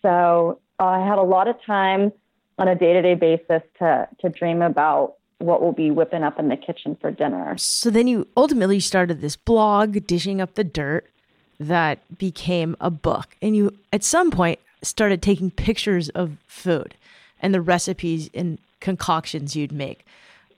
[0.02, 2.12] So uh, I had a lot of time
[2.56, 6.56] on a day-to-day basis to, to dream about what will be whipping up in the
[6.56, 7.56] kitchen for dinner.
[7.58, 11.08] So then you ultimately started this blog, Dishing Up the Dirt,
[11.60, 13.36] that became a book.
[13.42, 16.94] And you, at some point, started taking pictures of food
[17.40, 20.04] and the recipes and concoctions you'd make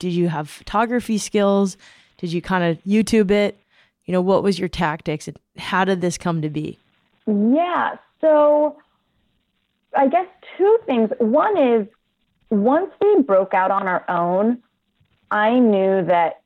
[0.00, 1.76] did you have photography skills?
[2.18, 3.56] Did you kind of YouTube it?
[4.06, 6.78] You know, what was your tactics and how did this come to be?
[7.28, 7.96] Yeah.
[8.20, 8.76] So
[9.96, 10.26] I guess
[10.58, 11.10] two things.
[11.18, 11.86] One is
[12.48, 14.62] once we broke out on our own,
[15.30, 16.40] I knew that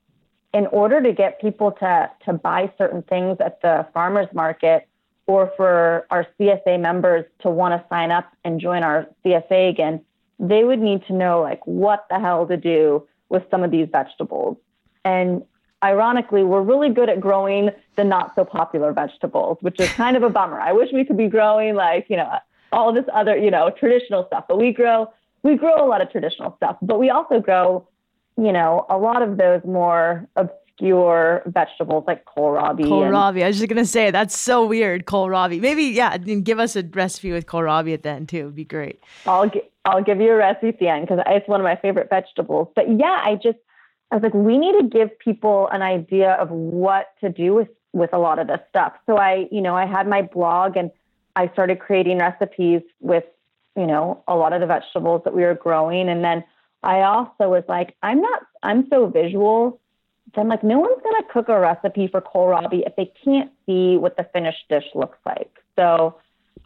[0.52, 4.86] in order to get people to, to buy certain things at the farmer's market
[5.26, 10.04] or for our CSA members to want to sign up and join our CSA again,
[10.38, 13.88] they would need to know like what the hell to do with some of these
[13.92, 14.56] vegetables.
[15.04, 15.42] And
[15.82, 20.22] ironically, we're really good at growing the not so popular vegetables, which is kind of
[20.22, 20.58] a bummer.
[20.58, 22.30] I wish we could be growing like, you know,
[22.72, 26.10] all this other, you know, traditional stuff, but we grow we grow a lot of
[26.10, 27.86] traditional stuff, but we also grow,
[28.38, 30.26] you know, a lot of those more
[30.80, 32.84] vegetables like kohlrabi.
[32.84, 33.36] Kohlrabi.
[33.36, 35.06] And, I was just gonna say that's so weird.
[35.06, 35.60] Kohlrabi.
[35.60, 36.16] Maybe yeah.
[36.18, 38.38] Give us a recipe with kohlrabi at the end too.
[38.38, 39.00] It'd be great.
[39.26, 41.76] I'll get I'll give you a recipe at the end because it's one of my
[41.76, 42.68] favorite vegetables.
[42.74, 43.58] But yeah, I just
[44.10, 47.68] I was like, we need to give people an idea of what to do with
[47.94, 48.92] with a lot of this stuff.
[49.06, 50.90] So I, you know, I had my blog and
[51.36, 53.24] I started creating recipes with,
[53.76, 56.08] you know, a lot of the vegetables that we were growing.
[56.08, 56.44] And then
[56.82, 59.80] I also was like, I'm not, I'm so visual.
[60.34, 63.96] So I'm like, no one's gonna cook a recipe for kohlrabi if they can't see
[63.96, 65.50] what the finished dish looks like.
[65.76, 66.18] So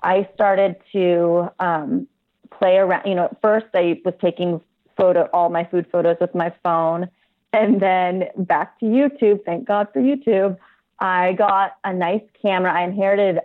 [0.03, 2.09] I started to um,
[2.51, 3.07] play around.
[3.07, 4.61] You know, at first I was taking
[4.97, 7.09] photo all my food photos with my phone,
[7.53, 9.45] and then back to YouTube.
[9.45, 10.57] Thank God for YouTube.
[10.99, 12.73] I got a nice camera.
[12.73, 13.41] I inherited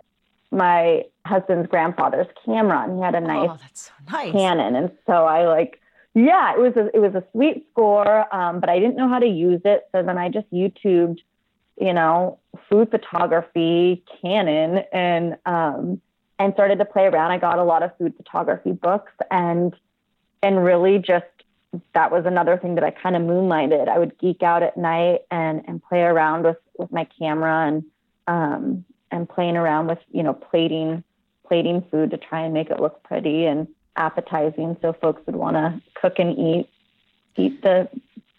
[0.50, 4.32] my husband's grandfather's camera, and he had a nice, oh, that's so nice.
[4.32, 5.80] Canon, and so I like.
[6.14, 9.18] Yeah, it was a, it was a sweet score, um, but I didn't know how
[9.18, 9.88] to use it.
[9.92, 11.18] So then I just YouTubed,
[11.80, 16.00] you know, food photography, Canon, and um,
[16.38, 17.32] and started to play around.
[17.32, 19.74] I got a lot of food photography books and
[20.42, 21.24] and really just
[21.94, 23.88] that was another thing that I kind of moonlighted.
[23.88, 27.84] I would geek out at night and and play around with with my camera and
[28.28, 31.02] um and playing around with, you know, plating
[31.46, 35.56] plating food to try and make it look pretty and appetizing so folks would want
[35.56, 36.68] to cook and eat
[37.36, 37.88] eat the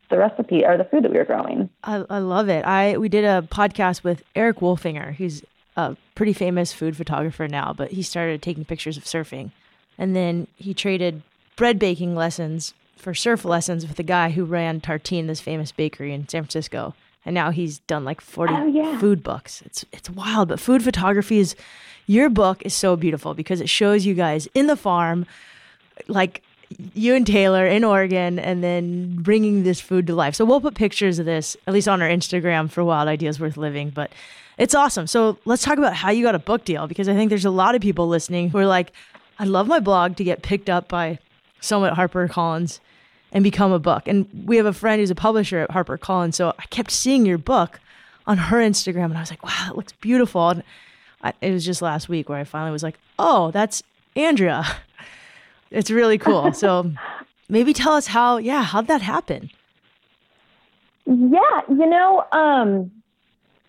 [0.09, 1.69] the recipe or the food that we were growing.
[1.83, 2.63] I, I love it.
[2.65, 5.43] I we did a podcast with Eric Wolfinger, who's
[5.75, 9.51] a pretty famous food photographer now, but he started taking pictures of surfing.
[9.97, 11.21] And then he traded
[11.55, 16.13] bread baking lessons for surf lessons with a guy who ran Tartine, this famous bakery
[16.13, 16.95] in San Francisco.
[17.25, 18.99] And now he's done like 40 oh, yeah.
[18.99, 19.61] food books.
[19.65, 21.55] It's it's wild, but food photography is
[22.07, 25.25] your book is so beautiful because it shows you guys in the farm
[26.07, 26.43] like
[26.93, 30.35] you and Taylor in Oregon and then bringing this food to life.
[30.35, 33.57] So we'll put pictures of this, at least on our Instagram for Wild Ideas Worth
[33.57, 33.89] Living.
[33.89, 34.11] But
[34.57, 35.07] it's awesome.
[35.07, 37.51] So let's talk about how you got a book deal because I think there's a
[37.51, 38.91] lot of people listening who are like,
[39.37, 41.19] I'd love my blog to get picked up by
[41.59, 42.79] someone at HarperCollins
[43.35, 44.07] and become a book.
[44.07, 46.35] And we have a friend who's a publisher at HarperCollins.
[46.35, 47.81] So I kept seeing your book
[48.25, 50.51] on her Instagram and I was like, wow, it looks beautiful.
[50.51, 50.63] And
[51.21, 53.83] I, it was just last week where I finally was like, oh, that's
[54.15, 54.65] Andrea.
[55.71, 56.53] It's really cool.
[56.53, 56.89] so
[57.49, 59.49] maybe tell us how, yeah, how'd that happen?
[61.05, 62.91] Yeah, you know, um,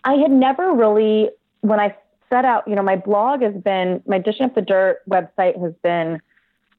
[0.05, 1.97] I had never really, when I
[2.29, 5.73] set out, you know, my blog has been, my Dishing Up the Dirt website has
[5.83, 6.21] been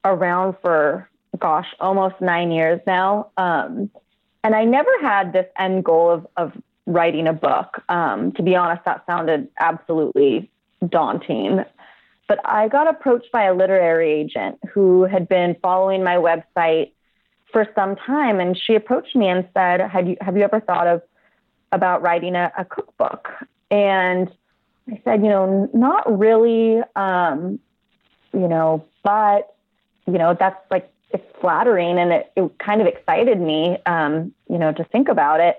[0.04, 1.07] around for,
[1.38, 3.30] gosh, almost nine years now.
[3.36, 3.90] Um,
[4.44, 6.52] and I never had this end goal of, of
[6.86, 7.82] writing a book.
[7.88, 10.50] Um, to be honest, that sounded absolutely
[10.88, 11.64] daunting.
[12.28, 16.92] But I got approached by a literary agent who had been following my website
[17.52, 20.86] for some time, and she approached me and said, "Have you have you ever thought
[20.86, 21.02] of
[21.72, 23.28] about writing a, a cookbook?"
[23.70, 24.30] And
[24.90, 26.82] I said, "You know, not really.
[26.94, 27.58] Um,
[28.34, 29.54] you know, but
[30.06, 34.58] you know, that's like it's flattering, and it, it kind of excited me, um, you
[34.58, 35.58] know, to think about it."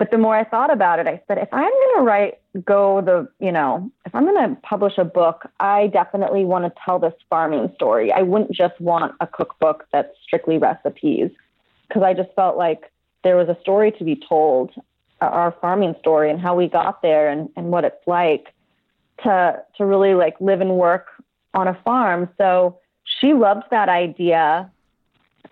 [0.00, 3.02] But the more I thought about it, I said, if I'm going to write, go
[3.02, 6.98] the, you know, if I'm going to publish a book, I definitely want to tell
[6.98, 8.10] this farming story.
[8.10, 11.30] I wouldn't just want a cookbook that's strictly recipes
[11.86, 12.90] because I just felt like
[13.24, 14.70] there was a story to be told,
[15.20, 18.54] our farming story and how we got there and, and what it's like
[19.24, 21.08] to, to really like live and work
[21.52, 22.26] on a farm.
[22.38, 22.78] So
[23.18, 24.70] she loved that idea.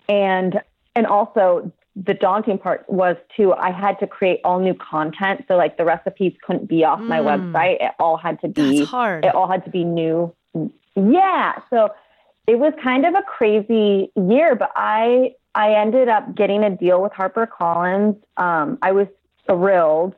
[0.07, 0.61] And,
[0.95, 1.71] and also
[2.05, 5.85] the daunting part was too i had to create all new content so like the
[5.85, 7.07] recipes couldn't be off mm.
[7.07, 9.25] my website it all had to be That's hard.
[9.25, 10.33] it all had to be new
[10.95, 11.89] yeah so
[12.47, 17.01] it was kind of a crazy year but i i ended up getting a deal
[17.01, 19.07] with harper collins um, i was
[19.45, 20.15] thrilled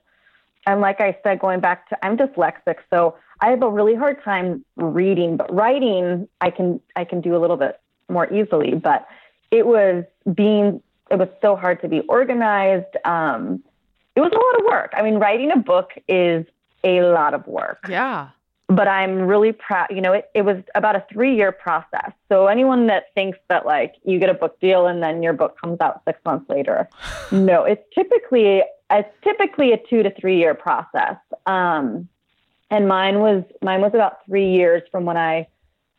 [0.68, 4.24] and like i said going back to i'm dyslexic so i have a really hard
[4.24, 9.08] time reading but writing i can i can do a little bit more easily but
[9.52, 12.96] it was being it was so hard to be organized.
[13.06, 13.62] Um,
[14.16, 14.92] it was a lot of work.
[14.96, 16.46] I mean, writing a book is
[16.84, 17.86] a lot of work.
[17.88, 18.30] Yeah.
[18.68, 19.88] But I'm really proud.
[19.90, 22.12] You know, it, it was about a three year process.
[22.30, 25.60] So anyone that thinks that like you get a book deal and then your book
[25.60, 26.88] comes out six months later,
[27.32, 31.18] no, it's typically it's typically a two to three year process.
[31.46, 32.08] Um,
[32.72, 35.48] and mine was mine was about three years from when I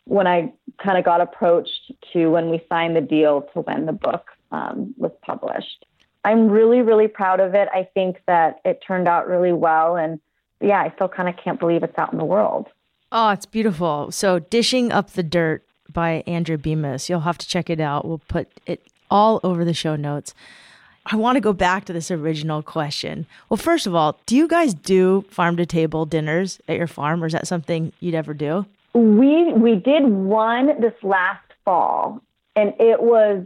[0.04, 3.92] when I kind of got approached to when we signed the deal to when the
[3.92, 5.87] book um, was published.
[6.24, 7.68] I'm really, really proud of it.
[7.72, 9.96] I think that it turned out really well.
[9.96, 10.20] And
[10.61, 12.68] yeah, I still kind of can't believe it's out in the world.
[13.11, 14.11] Oh, it's beautiful.
[14.11, 17.11] So, Dishing Up the Dirt by Andrea Bemis.
[17.11, 18.06] You'll have to check it out.
[18.06, 20.32] We'll put it all over the show notes.
[21.07, 23.27] I want to go back to this original question.
[23.49, 27.23] Well, first of all, do you guys do farm to table dinners at your farm,
[27.23, 28.67] or is that something you'd ever do?
[28.95, 32.21] We we did one this last fall,
[32.55, 33.45] and it was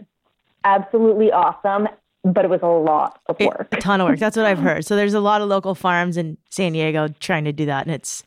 [0.64, 1.88] absolutely awesome,
[2.24, 3.68] but it was a lot of work.
[3.72, 4.18] a ton of work.
[4.18, 4.84] That's what I've heard.
[4.84, 7.94] So there's a lot of local farms in San Diego trying to do that, and
[7.94, 8.22] it's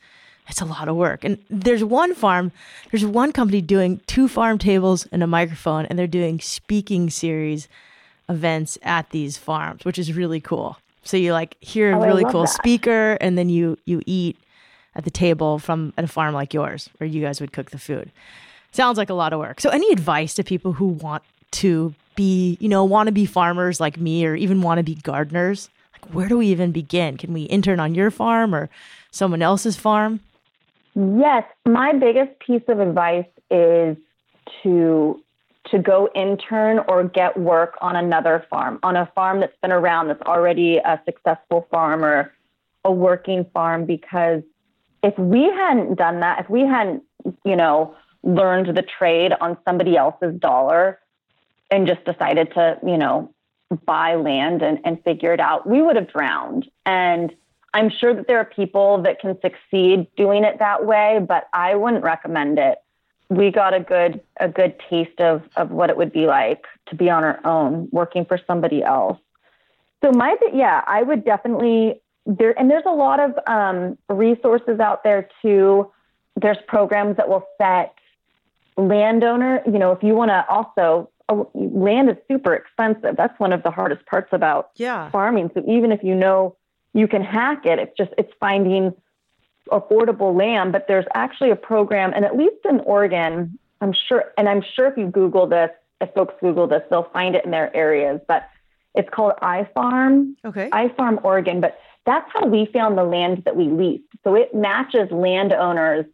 [0.47, 1.23] it's a lot of work.
[1.23, 2.51] And there's one farm,
[2.89, 7.67] there's one company doing two farm tables and a microphone, and they're doing speaking series
[8.29, 10.77] events at these farms, which is really cool.
[11.03, 12.49] So you like hear a oh, really cool that.
[12.49, 14.37] speaker, and then you you eat
[14.95, 17.79] at the table from at a farm like yours, where you guys would cook the
[17.79, 18.11] food.
[18.71, 19.59] Sounds like a lot of work.
[19.59, 23.79] So any advice to people who want to be, you know, want to be farmers
[23.79, 25.69] like me or even want to be gardeners?
[25.93, 27.17] Like, where do we even begin?
[27.17, 28.69] Can we intern on your farm or
[29.11, 30.19] someone else's farm?
[30.95, 33.97] Yes, my biggest piece of advice is
[34.63, 35.21] to
[35.71, 40.07] to go intern or get work on another farm, on a farm that's been around
[40.07, 42.33] that's already a successful farm or
[42.85, 44.41] a working farm because
[45.03, 47.03] if we hadn't done that, if we hadn't,
[47.45, 50.99] you know, learned the trade on somebody else's dollar,
[51.71, 53.33] and just decided to, you know,
[53.85, 56.69] buy land and, and figure it out, we would have drowned.
[56.85, 57.33] And
[57.73, 61.75] I'm sure that there are people that can succeed doing it that way, but I
[61.75, 62.79] wouldn't recommend it.
[63.29, 66.95] We got a good a good taste of of what it would be like to
[66.95, 69.19] be on our own, working for somebody else.
[70.03, 75.03] So my yeah, I would definitely there and there's a lot of um, resources out
[75.03, 75.91] there too.
[76.35, 77.93] There's programs that will set
[78.77, 81.09] landowner, you know, if you want to also
[81.53, 83.15] land is super expensive.
[83.15, 85.09] That's one of the hardest parts about yeah.
[85.11, 85.51] farming.
[85.53, 86.55] So even if you know
[86.93, 88.93] you can hack it, it's just it's finding
[89.71, 90.71] affordable land.
[90.71, 94.87] But there's actually a program, and at least in Oregon, I'm sure, and I'm sure
[94.87, 95.69] if you Google this,
[96.01, 98.21] if folks Google this, they'll find it in their areas.
[98.27, 98.47] But
[98.95, 100.69] it's called iFarm, Okay.
[100.71, 101.61] iFarm Oregon.
[101.61, 104.03] But that's how we found the land that we leased.
[104.23, 106.05] So it matches landowners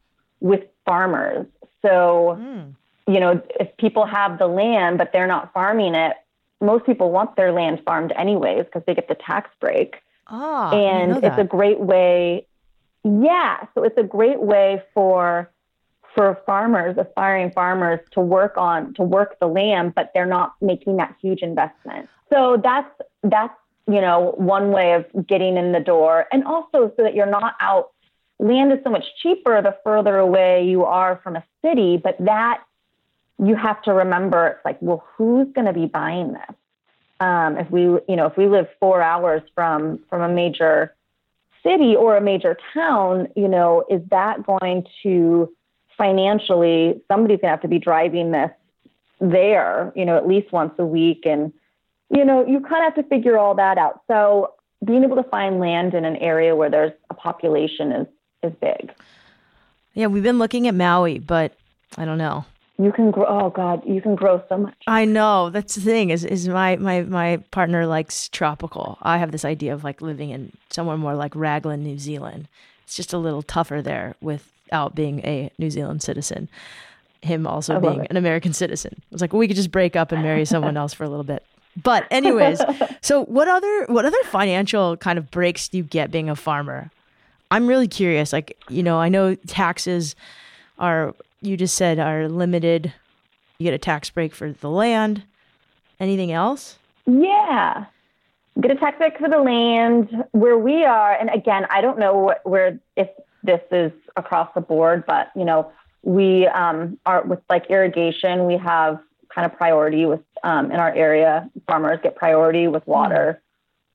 [0.42, 1.48] with farmers.
[1.82, 2.74] So Mm.
[3.08, 6.18] you know, if people have the land but they're not farming it,
[6.60, 10.02] most people want their land farmed anyways because they get the tax break.
[10.28, 12.48] Ah, and it's a great way.
[13.06, 15.52] Yeah, so it's a great way for
[16.16, 20.98] for farmers, aspiring farmers, to work on to work the land, but they're not making
[20.98, 22.10] that huge investment.
[22.34, 22.90] So that's
[23.22, 23.54] that's
[23.88, 27.54] you know one way of getting in the door, and also so that you're not
[27.60, 27.92] out.
[28.40, 32.64] Land is so much cheaper the further away you are from a city, but that
[33.38, 36.56] you have to remember it's like, well, who's going to be buying this?
[37.20, 40.96] Um, if we, you know, if we live four hours from from a major
[41.66, 45.52] city or a major town, you know, is that going to
[45.98, 48.52] financially somebody's going to have to be driving this
[49.20, 51.54] there, you know, at least once a week, and
[52.10, 54.02] you know, you kind of have to figure all that out.
[54.08, 54.54] So
[54.86, 58.08] being able to find land in an area where there's a population is
[58.44, 58.92] is big.
[59.94, 61.54] Yeah, we've been looking at Maui, but
[61.98, 62.46] I don't know.
[62.78, 63.26] You can grow.
[63.26, 64.76] Oh God, you can grow so much.
[64.86, 66.10] I know that's the thing.
[66.10, 68.98] Is is my my my partner likes tropical.
[69.02, 72.48] I have this idea of like living in somewhere more like Raglan, New Zealand.
[72.84, 76.50] It's just a little tougher there without being a New Zealand citizen.
[77.22, 78.94] Him also I being an American citizen.
[78.98, 81.10] I was like, well, we could just break up and marry someone else for a
[81.10, 81.44] little bit.
[81.82, 82.62] But anyways,
[83.02, 86.92] so what other what other financial kind of breaks do you get being a farmer?
[87.52, 88.34] I'm really curious.
[88.34, 90.16] Like, you know, I know taxes
[90.78, 91.16] are
[91.46, 92.94] you just said are limited.
[93.58, 95.24] You get a tax break for the land.
[96.00, 96.78] Anything else?
[97.06, 97.86] Yeah.
[98.60, 101.14] Get a tax break for the land where we are.
[101.14, 103.10] And again, I don't know what, where if
[103.44, 105.72] this is across the board, but you know,
[106.04, 109.00] we um, are with like irrigation, we have
[109.34, 111.50] kind of priority with um, in our area.
[111.68, 113.42] Farmers get priority with water.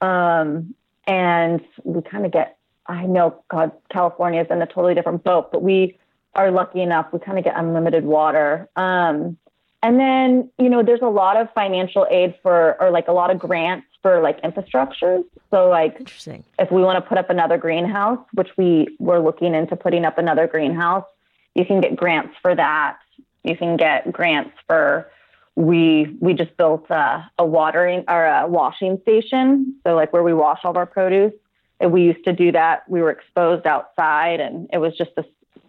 [0.00, 0.74] Um,
[1.06, 5.52] and we kind of get, I know God, California is in a totally different boat,
[5.52, 5.98] but we
[6.34, 8.68] are lucky enough, we kind of get unlimited water.
[8.76, 9.36] Um,
[9.82, 13.30] and then, you know, there's a lot of financial aid for, or like a lot
[13.30, 15.24] of grants for like infrastructures.
[15.50, 16.44] So, like, Interesting.
[16.58, 20.18] if we want to put up another greenhouse, which we were looking into putting up
[20.18, 21.06] another greenhouse,
[21.54, 22.98] you can get grants for that.
[23.42, 25.10] You can get grants for,
[25.56, 29.76] we we just built a, a watering or a washing station.
[29.84, 31.32] So, like where we wash all of our produce.
[31.80, 32.86] And we used to do that.
[32.90, 35.24] We were exposed outside, and it was just this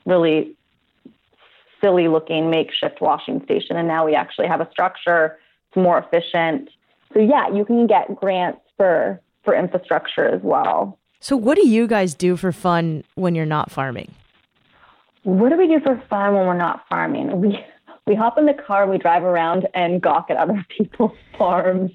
[0.06, 0.56] really
[1.82, 3.76] silly looking makeshift washing station.
[3.76, 5.38] And now we actually have a structure.
[5.70, 6.70] It's more efficient.
[7.14, 10.98] So yeah, you can get grants for for infrastructure as well.
[11.20, 14.12] So, what do you guys do for fun when you're not farming?
[15.24, 17.42] What do we do for fun when we're not farming?
[17.42, 17.60] We
[18.08, 21.92] we hop in the car we drive around and gawk at other people's farms.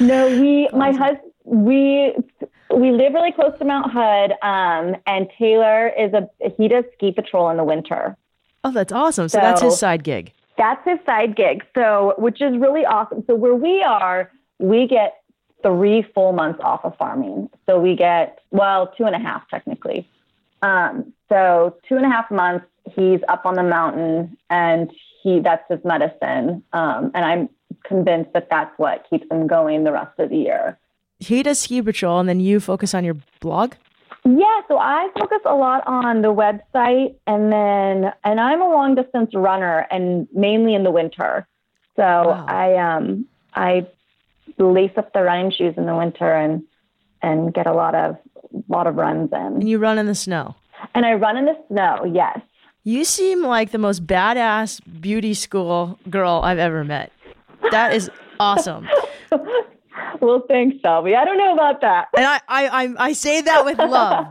[0.00, 2.14] No, we my husband we
[2.74, 7.12] we live really close to Mount Hood, um, and Taylor is a he does ski
[7.12, 8.16] patrol in the winter.
[8.64, 9.28] Oh, that's awesome.
[9.28, 10.32] So, that's his side gig.
[10.58, 11.64] That's his side gig.
[11.74, 13.22] So, which is really awesome.
[13.26, 15.20] So, where we are, we get
[15.62, 17.48] three full months off of farming.
[17.66, 20.08] So, we get, well, two and a half technically.
[20.62, 24.92] Um, so, two and a half months, he's up on the mountain and
[25.22, 26.64] he, that's his medicine.
[26.72, 27.48] Um, and I'm
[27.84, 30.78] convinced that that's what keeps him going the rest of the year.
[31.18, 33.74] He does ski patrol, and then you focus on your blog.
[34.24, 38.96] Yeah, so I focus a lot on the website and then and I'm a long
[38.96, 41.46] distance runner and mainly in the winter.
[41.94, 42.44] So Wow.
[42.48, 43.86] I um I
[44.58, 46.64] lace up the running shoes in the winter and
[47.22, 48.16] and get a lot of
[48.68, 50.56] lot of runs in And you run in the snow.
[50.96, 52.40] And I run in the snow, yes.
[52.82, 57.12] You seem like the most badass beauty school girl I've ever met.
[57.70, 58.10] That is
[58.40, 58.88] awesome.
[60.20, 61.14] well, thanks, Shelby.
[61.14, 62.08] I don't know about that.
[62.16, 64.26] And I, I, I, I say that with love.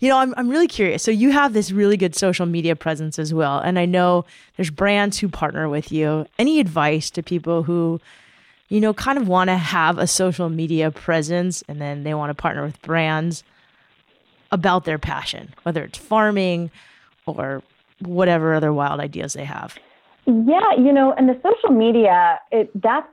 [0.00, 1.02] You know, I'm, I'm really curious.
[1.02, 3.58] So you have this really good social media presence as well.
[3.58, 4.24] And I know
[4.56, 6.26] there's brands who partner with you.
[6.38, 8.00] Any advice to people who,
[8.70, 12.30] you know, kind of want to have a social media presence and then they want
[12.30, 13.44] to partner with brands
[14.50, 16.70] about their passion, whether it's farming
[17.26, 17.62] or
[18.00, 19.76] whatever other wild ideas they have?
[20.26, 23.08] Yeah, you know, and the social media, it that's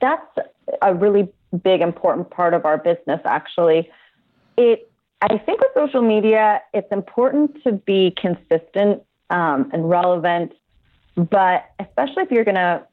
[0.00, 0.38] that's
[0.82, 1.28] a really
[1.62, 3.90] big important part of our business actually.
[4.56, 4.90] It
[5.22, 10.52] I think with social media, it's important to be consistent um, and relevant,
[11.14, 12.86] but especially if you're going to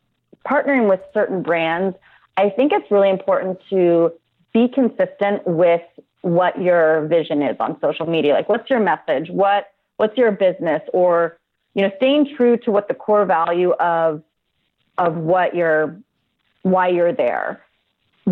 [0.45, 1.95] partnering with certain brands,
[2.35, 4.11] I think it's really important to
[4.53, 5.81] be consistent with
[6.21, 8.33] what your vision is on social media.
[8.33, 9.29] Like, what's your message?
[9.29, 10.81] What what's your business?
[10.93, 11.37] Or
[11.75, 14.21] you know, staying true to what the core value of
[14.97, 15.97] of what you're
[16.63, 17.61] why you're there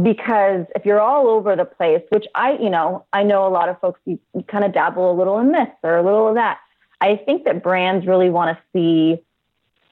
[0.04, 3.70] because if you're all over the place which i you know i know a lot
[3.70, 6.36] of folks you, you kind of dabble a little in this or a little of
[6.36, 6.60] that.
[7.02, 9.24] I think that brands really want to see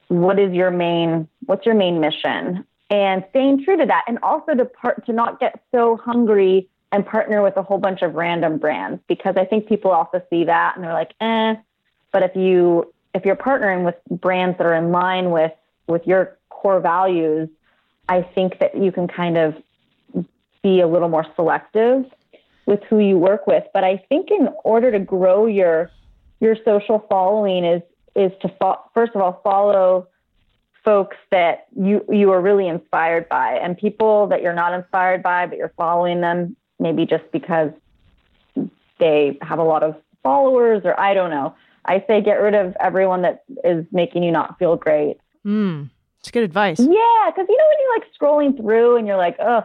[0.08, 4.54] what is your main what's your main mission and staying true to that and also
[4.54, 8.58] to part to not get so hungry and partner with a whole bunch of random
[8.58, 11.54] brands because i think people also see that and they're like eh
[12.12, 15.52] but if you if you're partnering with brands that are in line with
[15.86, 17.48] with your core values
[18.08, 19.54] i think that you can kind of
[20.64, 22.04] be a little more selective
[22.66, 25.90] with who you work with but i think in order to grow your
[26.40, 27.82] your social following is
[28.16, 30.08] is to fo- first of all follow
[30.84, 35.46] folks that you you are really inspired by and people that you're not inspired by
[35.46, 37.70] but you're following them maybe just because
[38.98, 41.54] they have a lot of followers or I don't know.
[41.84, 45.18] I say get rid of everyone that is making you not feel great.
[45.44, 46.80] Mm, it's good advice.
[46.80, 49.64] Yeah, because you know when you're like scrolling through and you're like, oh,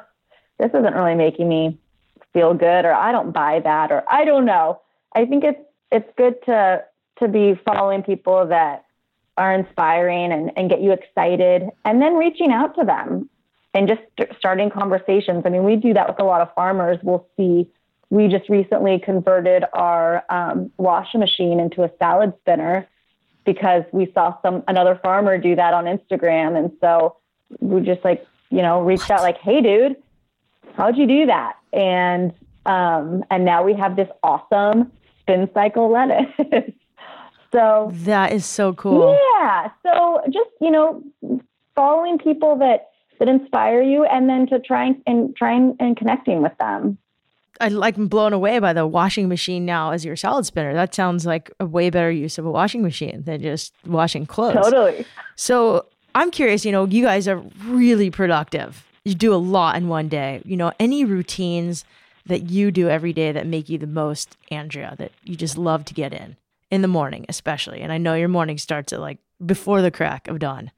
[0.60, 1.78] this isn't really making me
[2.34, 4.82] feel good, or I don't buy that, or I don't know.
[5.16, 5.60] I think it's
[5.92, 6.84] it's good to
[7.20, 8.86] to be following people that
[9.38, 13.30] are inspiring and, and get you excited and then reaching out to them
[13.74, 14.02] and just
[14.38, 15.44] starting conversations.
[15.46, 16.98] I mean, we do that with a lot of farmers.
[17.04, 17.70] We'll see,
[18.10, 22.88] we just recently converted our um, washing machine into a salad spinner
[23.46, 26.58] because we saw some another farmer do that on Instagram.
[26.58, 27.16] And so
[27.60, 29.20] we just like, you know, reached what?
[29.20, 29.96] out like, hey dude,
[30.80, 31.58] how'd you do that?
[31.74, 32.34] And
[32.66, 36.34] um, and now we have this awesome spin cycle lettuce.
[37.52, 39.18] so that is so cool.
[39.38, 39.70] Yeah.
[39.84, 41.04] So just, you know,
[41.76, 46.58] following people that that inspire you and then to try and trying and connecting with
[46.58, 46.98] them.
[47.60, 50.74] I like I'm blown away by the washing machine now as your salad spinner.
[50.74, 54.56] That sounds like a way better use of a washing machine than just washing clothes.
[54.56, 55.06] Totally.
[55.36, 58.86] So I'm curious, you know, you guys are really productive.
[59.10, 60.40] You do a lot in one day.
[60.46, 61.84] You know, any routines
[62.28, 65.84] that you do every day that make you the most Andrea that you just love
[65.86, 66.38] to get in
[66.70, 67.82] in the morning, especially.
[67.82, 70.70] And I know your morning starts at like before the crack of dawn.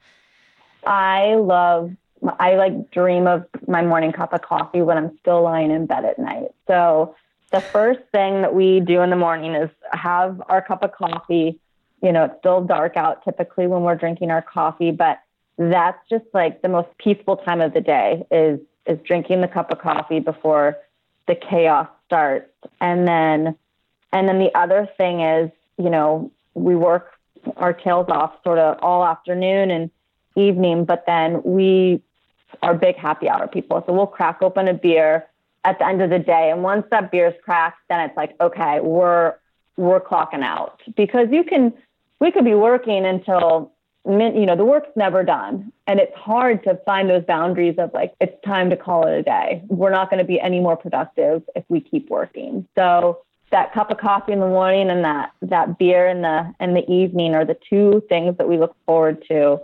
[0.85, 1.91] I love
[2.39, 6.05] I like dream of my morning cup of coffee when I'm still lying in bed
[6.05, 6.51] at night.
[6.67, 7.15] So
[7.51, 11.59] the first thing that we do in the morning is have our cup of coffee.
[12.01, 15.19] You know, it's still dark out typically when we're drinking our coffee, but
[15.69, 19.71] that's just like the most peaceful time of the day is is drinking the cup
[19.71, 20.77] of coffee before
[21.27, 22.49] the chaos starts.
[22.79, 23.55] And then
[24.13, 27.11] and then the other thing is, you know, we work
[27.57, 29.89] our tails off sort of all afternoon and
[30.35, 32.01] evening, but then we
[32.61, 33.83] are big happy hour people.
[33.85, 35.25] So we'll crack open a beer
[35.63, 36.49] at the end of the day.
[36.51, 39.35] And once that beer's cracked, then it's like, okay, we're
[39.77, 40.81] we're clocking out.
[40.95, 41.73] Because you can
[42.19, 43.71] we could be working until
[44.05, 45.71] you know, the work's never done.
[45.87, 49.23] And it's hard to find those boundaries of like, it's time to call it a
[49.23, 49.61] day.
[49.67, 52.67] We're not going to be any more productive if we keep working.
[52.75, 53.21] So
[53.51, 56.89] that cup of coffee in the morning and that that beer in the in the
[56.89, 59.59] evening are the two things that we look forward to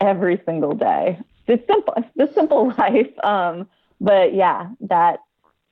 [0.00, 1.94] every single day it's simple.
[2.16, 3.12] The simple life.
[3.24, 3.68] Um,
[4.00, 5.20] but yeah, that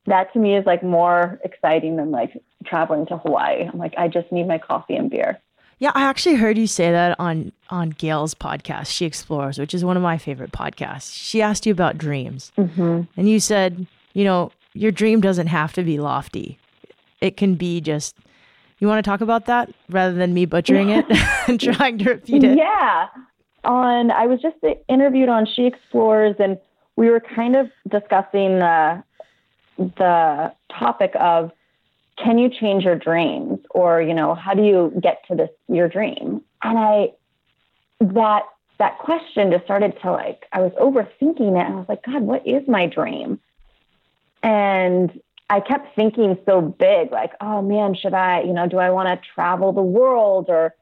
[0.06, 2.32] that to me is like more exciting than like
[2.64, 3.64] traveling to Hawaii.
[3.64, 5.40] I'm like, I just need my coffee and beer.
[5.78, 9.84] Yeah, I actually heard you say that on on Gale's podcast, She Explores, which is
[9.84, 11.12] one of my favorite podcasts.
[11.14, 13.02] She asked you about dreams, mm-hmm.
[13.16, 16.58] and you said, you know, your dream doesn't have to be lofty;
[17.20, 18.16] it can be just.
[18.80, 21.06] You want to talk about that rather than me butchering it
[21.48, 22.58] and trying to repeat it?
[22.58, 23.06] Yeah,
[23.64, 24.56] on, I was just
[24.88, 26.58] interviewed on She Explores, and
[26.96, 29.02] we were kind of discussing the
[29.76, 31.50] the topic of
[32.16, 35.88] can you change your dreams, or you know, how do you get to this your
[35.88, 36.42] dream?
[36.62, 37.12] And I
[38.00, 38.44] that
[38.78, 42.22] that question just started to like I was overthinking it, and I was like, God,
[42.22, 43.40] what is my dream?
[44.42, 48.90] And I kept thinking so big, like, oh man, should I, you know, do I
[48.90, 50.74] want to travel the world or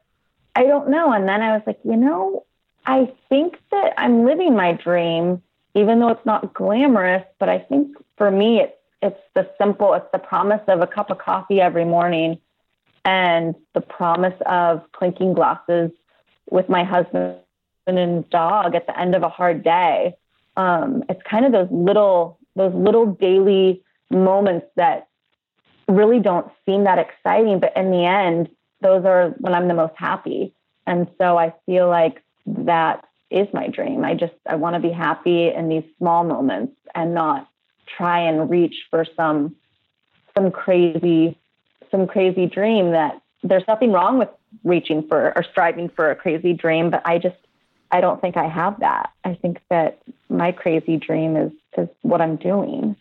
[0.55, 1.11] I don't know.
[1.11, 2.45] And then I was like, you know,
[2.85, 5.41] I think that I'm living my dream,
[5.75, 7.23] even though it's not glamorous.
[7.39, 9.93] But I think for me, it's it's the simple.
[9.93, 12.39] It's the promise of a cup of coffee every morning,
[13.05, 15.91] and the promise of clinking glasses
[16.49, 17.37] with my husband
[17.85, 20.15] and dog at the end of a hard day.
[20.55, 25.07] Um, it's kind of those little those little daily moments that
[25.87, 28.49] really don't seem that exciting, but in the end,
[28.81, 30.53] those are when I'm the most happy.
[30.87, 34.05] And so I feel like that is my dream.
[34.05, 37.49] I just I want to be happy in these small moments and not
[37.97, 39.55] try and reach for some
[40.35, 41.37] some crazy
[41.91, 44.29] some crazy dream that there's nothing wrong with
[44.63, 47.35] reaching for or striving for a crazy dream, but I just
[47.91, 49.11] I don't think I have that.
[49.23, 52.95] I think that my crazy dream is is what I'm doing.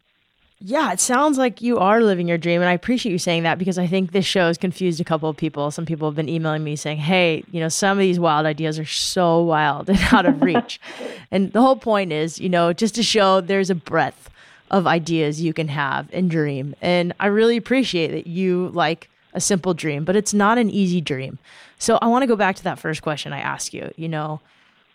[0.64, 2.60] Yeah, it sounds like you are living your dream.
[2.60, 5.28] And I appreciate you saying that because I think this show has confused a couple
[5.28, 5.72] of people.
[5.72, 8.78] Some people have been emailing me saying, hey, you know, some of these wild ideas
[8.78, 10.80] are so wild and out of reach.
[11.32, 14.30] and the whole point is, you know, just to show there's a breadth
[14.72, 16.74] of ideas you can have and dream.
[16.80, 21.00] And I really appreciate that you like a simple dream, but it's not an easy
[21.00, 21.38] dream.
[21.78, 23.92] So I want to go back to that first question I asked you.
[23.96, 24.40] You know,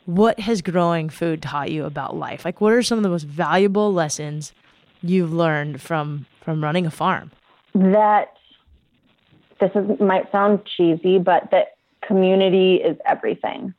[0.06, 2.44] what has growing food taught you about life?
[2.44, 4.52] Like, what are some of the most valuable lessons
[5.02, 7.32] you've learned from from running a farm?
[7.76, 8.34] That
[9.60, 13.74] this is, might sound cheesy, but that community is everything.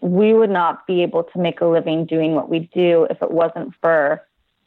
[0.00, 3.30] We would not be able to make a living doing what we do if it
[3.30, 4.22] wasn't for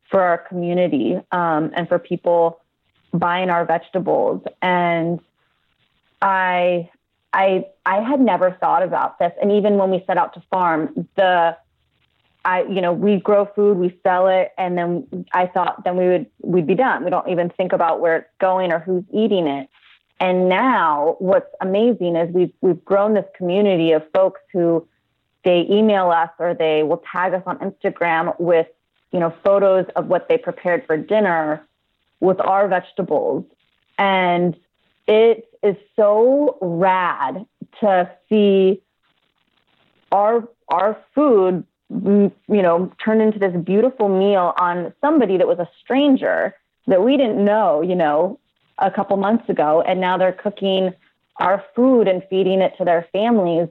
[0.09, 2.59] for our community um, and for people
[3.13, 4.43] buying our vegetables.
[4.61, 5.19] And
[6.21, 6.89] I
[7.33, 9.33] I I had never thought about this.
[9.41, 11.57] And even when we set out to farm, the
[12.45, 16.07] I you know, we grow food, we sell it, and then I thought then we
[16.07, 17.03] would we'd be done.
[17.03, 19.69] We don't even think about where it's going or who's eating it.
[20.19, 24.87] And now what's amazing is we've we've grown this community of folks who
[25.43, 28.67] they email us or they will tag us on Instagram with,
[29.17, 31.67] you know, photos of what they prepared for dinner
[32.19, 33.45] with our vegetables.
[33.97, 34.55] And
[35.07, 37.43] it is so rad
[37.79, 38.79] to see
[40.11, 45.57] our our food mm, you know turn into this beautiful meal on somebody that was
[45.57, 46.53] a stranger
[46.85, 48.39] that we didn't know you know
[48.77, 50.93] a couple months ago and now they're cooking
[51.37, 53.67] our food and feeding it to their families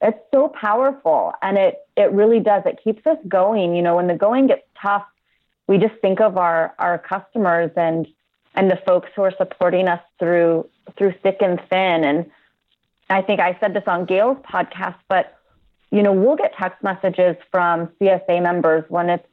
[0.00, 4.06] it's so powerful and it it really does it keeps us going you know when
[4.06, 5.04] the going gets tough
[5.66, 8.06] we just think of our our customers and
[8.54, 12.02] and the folks who are supporting us through through thick and thin.
[12.02, 12.30] And
[13.08, 15.38] I think I said this on Gale's podcast, but
[15.90, 19.26] you know, we'll get text messages from CSA members when it's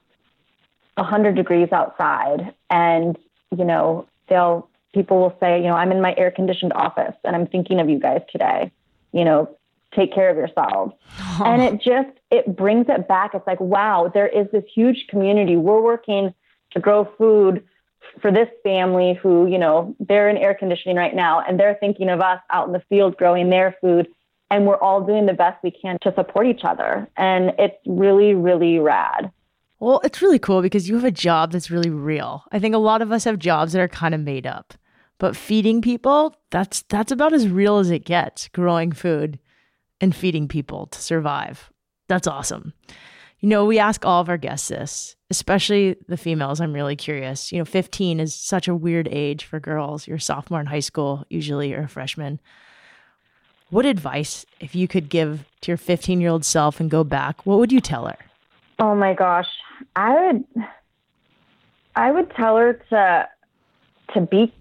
[0.96, 3.18] 100 degrees outside and
[3.58, 7.36] you know, they'll people will say, you know, I'm in my air conditioned office and
[7.36, 8.72] I'm thinking of you guys today.
[9.12, 9.58] You know,
[9.96, 10.94] take care of yourselves.
[11.20, 11.44] Oh.
[11.46, 13.32] And it just it brings it back.
[13.34, 15.56] It's like, wow, there is this huge community.
[15.56, 16.34] We're working
[16.72, 17.64] to grow food
[18.22, 22.10] for this family who, you know, they're in air conditioning right now and they're thinking
[22.10, 24.08] of us out in the field growing their food.
[24.52, 27.10] And we're all doing the best we can to support each other.
[27.18, 29.32] And it's really, really rad.
[29.80, 32.44] Well, it's really cool because you have a job that's really real.
[32.52, 34.74] I think a lot of us have jobs that are kind of made up.
[35.18, 39.40] But feeding people, that's that's about as real as it gets, growing food
[40.02, 41.72] and feeding people to survive.
[42.08, 42.74] That's awesome.
[43.40, 46.62] You know, we ask all of our guests this, especially the females.
[46.62, 47.52] I'm really curious.
[47.52, 50.08] You know, 15 is such a weird age for girls.
[50.08, 52.40] You're a sophomore in high school, usually, or a freshman.
[53.70, 57.46] What advice, if you could give to your 15 year old self and go back,
[57.46, 58.18] what would you tell her?
[58.80, 59.48] Oh my gosh.
[59.96, 60.46] I would
[61.96, 63.28] I would tell her to
[64.14, 64.54] to be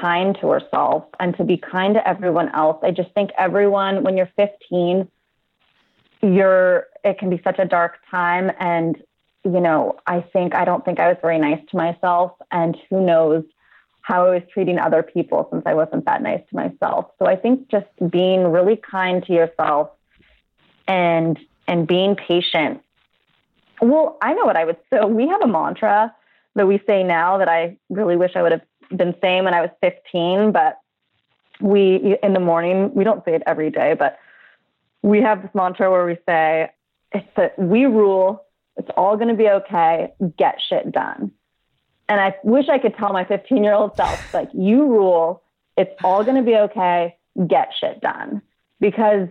[0.00, 2.78] kind to herself and to be kind to everyone else.
[2.82, 5.08] I just think everyone when you're 15
[6.22, 8.52] you're it can be such a dark time.
[8.58, 8.96] And
[9.44, 12.32] you know i think i don't think i was very nice to myself.
[12.50, 13.44] And who knows
[14.02, 17.06] how i was treating other people since i wasn't that nice to myself.
[17.18, 19.90] So i think just being really kind to yourself
[20.86, 22.82] and and being patient.
[23.80, 26.14] Well i know what i would so we have a mantra
[26.54, 28.62] that we say now that i really wish i would have
[28.96, 30.78] been saying when i was 15 but
[31.60, 34.18] we in the morning we don't say it every day but
[35.02, 36.70] we have this mantra where we say,
[37.10, 38.44] it's that we rule,
[38.76, 41.32] it's all going to be okay, get shit done.
[42.08, 45.42] And I wish I could tell my 15 year old self, like, you rule,
[45.76, 47.16] it's all going to be okay,
[47.46, 48.42] get shit done.
[48.80, 49.28] Because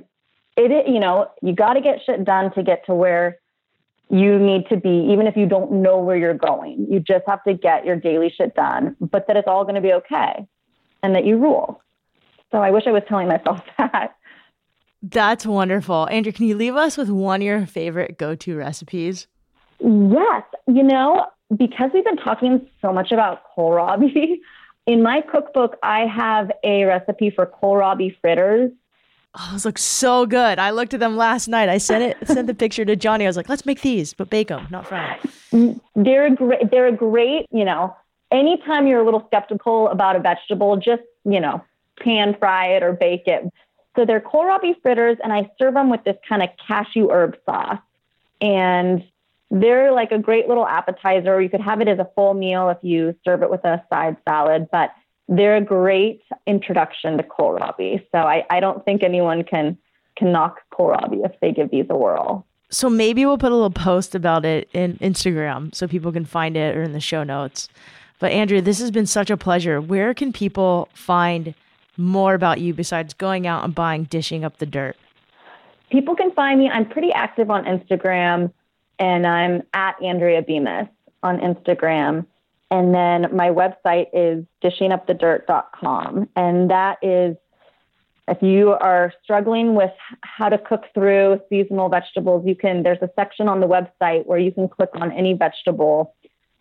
[0.57, 3.39] it, you know, you got to get shit done to get to where
[4.12, 6.86] you need to be, even if you don't know where you're going.
[6.89, 9.82] You just have to get your daily shit done, but that it's all going to
[9.82, 10.45] be okay
[11.01, 11.82] and that you rule.
[12.51, 14.16] So I wish I was telling myself that.
[15.01, 16.07] That's wonderful.
[16.12, 19.28] Andrea, can you leave us with one of your favorite go to recipes?
[19.80, 20.43] Yes.
[20.68, 24.39] You know, because we've been talking so much about kohlrabi,
[24.88, 28.72] in my cookbook, I have a recipe for kohlrabi fritters.
[29.34, 30.60] Oh, those look so good.
[30.60, 31.70] I looked at them last night.
[31.70, 33.26] I sent it, sent the picture to Johnny.
[33.26, 35.32] I was like, let's make these, but bake them, not fry them.
[35.54, 37.96] Mm, they're a great, they're a great, you know,
[38.32, 41.64] anytime you're a little skeptical about a vegetable, just, you know,
[42.00, 43.50] pan fry it or bake it.
[43.96, 47.80] So they're kohlrabi fritters, and I serve them with this kind of cashew herb sauce.
[48.40, 49.04] And
[49.50, 51.42] they're like a great little appetizer.
[51.42, 54.18] You could have it as a full meal if you serve it with a side
[54.28, 54.92] salad, but
[55.32, 58.06] they're a great introduction to kohlrabi.
[58.12, 59.78] So I, I don't think anyone can
[60.18, 62.46] can knock kohlrabi if they give these a whirl.
[62.70, 66.58] So maybe we'll put a little post about it in Instagram so people can find
[66.58, 67.70] it or in the show notes.
[68.20, 69.82] But Andrea, this has been such a pleasure.
[69.82, 71.56] Where can people find
[71.98, 74.98] more about you besides going out and buying Dishing Up the Dirt?
[75.92, 76.70] People can find me.
[76.70, 78.52] I'm pretty active on Instagram
[79.00, 80.88] and I'm at Andrea Bemis
[81.24, 82.26] on Instagram.
[82.72, 86.30] And then my website is dishingupthedirt.com.
[86.36, 87.36] And that is
[88.28, 89.91] if you are struggling with
[90.22, 94.39] how to cook through seasonal vegetables, you can, there's a section on the website where
[94.39, 96.15] you can click on any vegetable.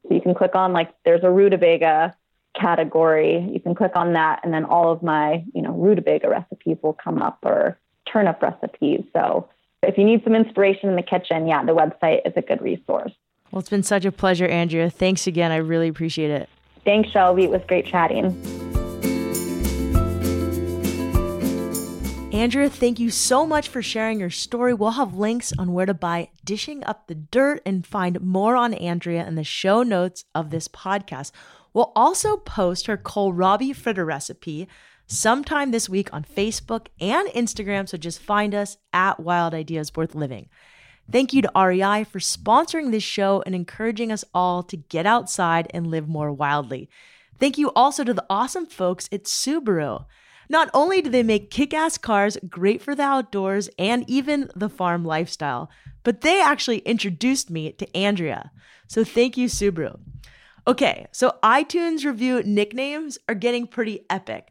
[0.09, 2.17] So you can click on, like, there's a rutabaga
[2.59, 3.49] category.
[3.53, 6.95] You can click on that, and then all of my, you know, rutabaga recipes will
[6.95, 7.79] come up or
[8.13, 9.05] turnip recipes.
[9.13, 9.49] So
[9.83, 13.13] if you need some inspiration in the kitchen, yeah, the website is a good resource.
[13.51, 14.91] Well, it's been such a pleasure, Andrea.
[14.91, 15.51] Thanks again.
[15.51, 16.49] I really appreciate it.
[16.85, 17.45] Thanks, Shelby.
[17.45, 18.37] It was great chatting.
[22.33, 24.73] Andrea, thank you so much for sharing your story.
[24.73, 28.73] We'll have links on where to buy Dishing Up the Dirt and find more on
[28.73, 31.33] Andrea in the show notes of this podcast.
[31.73, 34.69] We'll also post her kohlrabi fritter recipe
[35.07, 40.15] sometime this week on Facebook and Instagram, so just find us at Wild Ideas Worth
[40.15, 40.49] Living.
[41.13, 45.69] Thank you to REI for sponsoring this show and encouraging us all to get outside
[45.75, 46.89] and live more wildly.
[47.41, 50.05] Thank you also to the awesome folks at Subaru.
[50.49, 54.69] Not only do they make kick ass cars great for the outdoors and even the
[54.69, 55.69] farm lifestyle,
[56.05, 58.53] but they actually introduced me to Andrea.
[58.87, 59.99] So thank you, Subaru.
[60.67, 64.50] Okay, so iTunes review nicknames are getting pretty epic.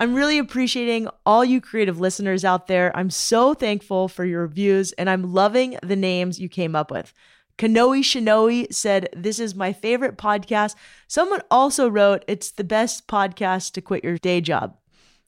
[0.00, 2.90] I'm really appreciating all you creative listeners out there.
[2.96, 7.12] I'm so thankful for your reviews and I'm loving the names you came up with.
[7.58, 10.74] Kanoe Shinoe said, This is my favorite podcast.
[11.06, 14.74] Someone also wrote, It's the best podcast to quit your day job.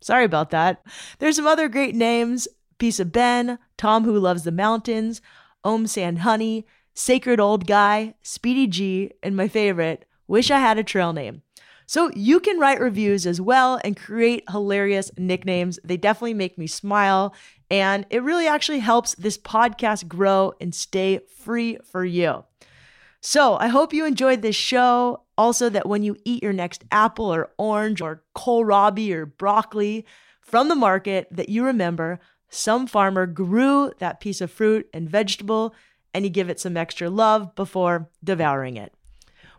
[0.01, 0.83] Sorry about that.
[1.19, 2.49] There's some other great names
[2.79, 5.21] Piece of Ben, Tom Who Loves the Mountains,
[5.63, 10.83] Om Sand Honey, Sacred Old Guy, Speedy G, and my favorite, Wish I Had a
[10.83, 11.43] Trail Name.
[11.93, 15.79] So you can write reviews as well and create hilarious nicknames.
[15.85, 17.35] They definitely make me smile,
[17.71, 22.45] and it really actually helps this podcast grow and stay free for you.
[23.21, 25.25] So I hope you enjoyed this show.
[25.37, 30.07] Also, that when you eat your next apple or orange or kohlrabi or broccoli
[30.41, 35.75] from the market, that you remember some farmer grew that piece of fruit and vegetable
[36.15, 38.95] and you give it some extra love before devouring it.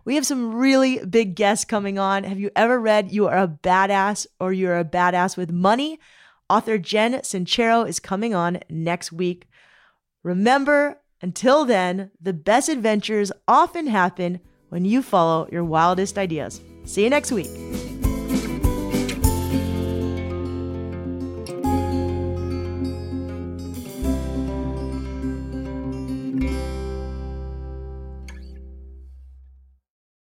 [0.06, 2.26] We have some really big guests coming on.
[2.26, 6.00] Have you ever read You Are a Badass or You're a Badass with Money?
[6.50, 9.48] Author Jen Sincero is coming on next week.
[10.22, 16.60] Remember, until then, the best adventures often happen when you follow your wildest ideas.
[16.84, 17.50] See you next week.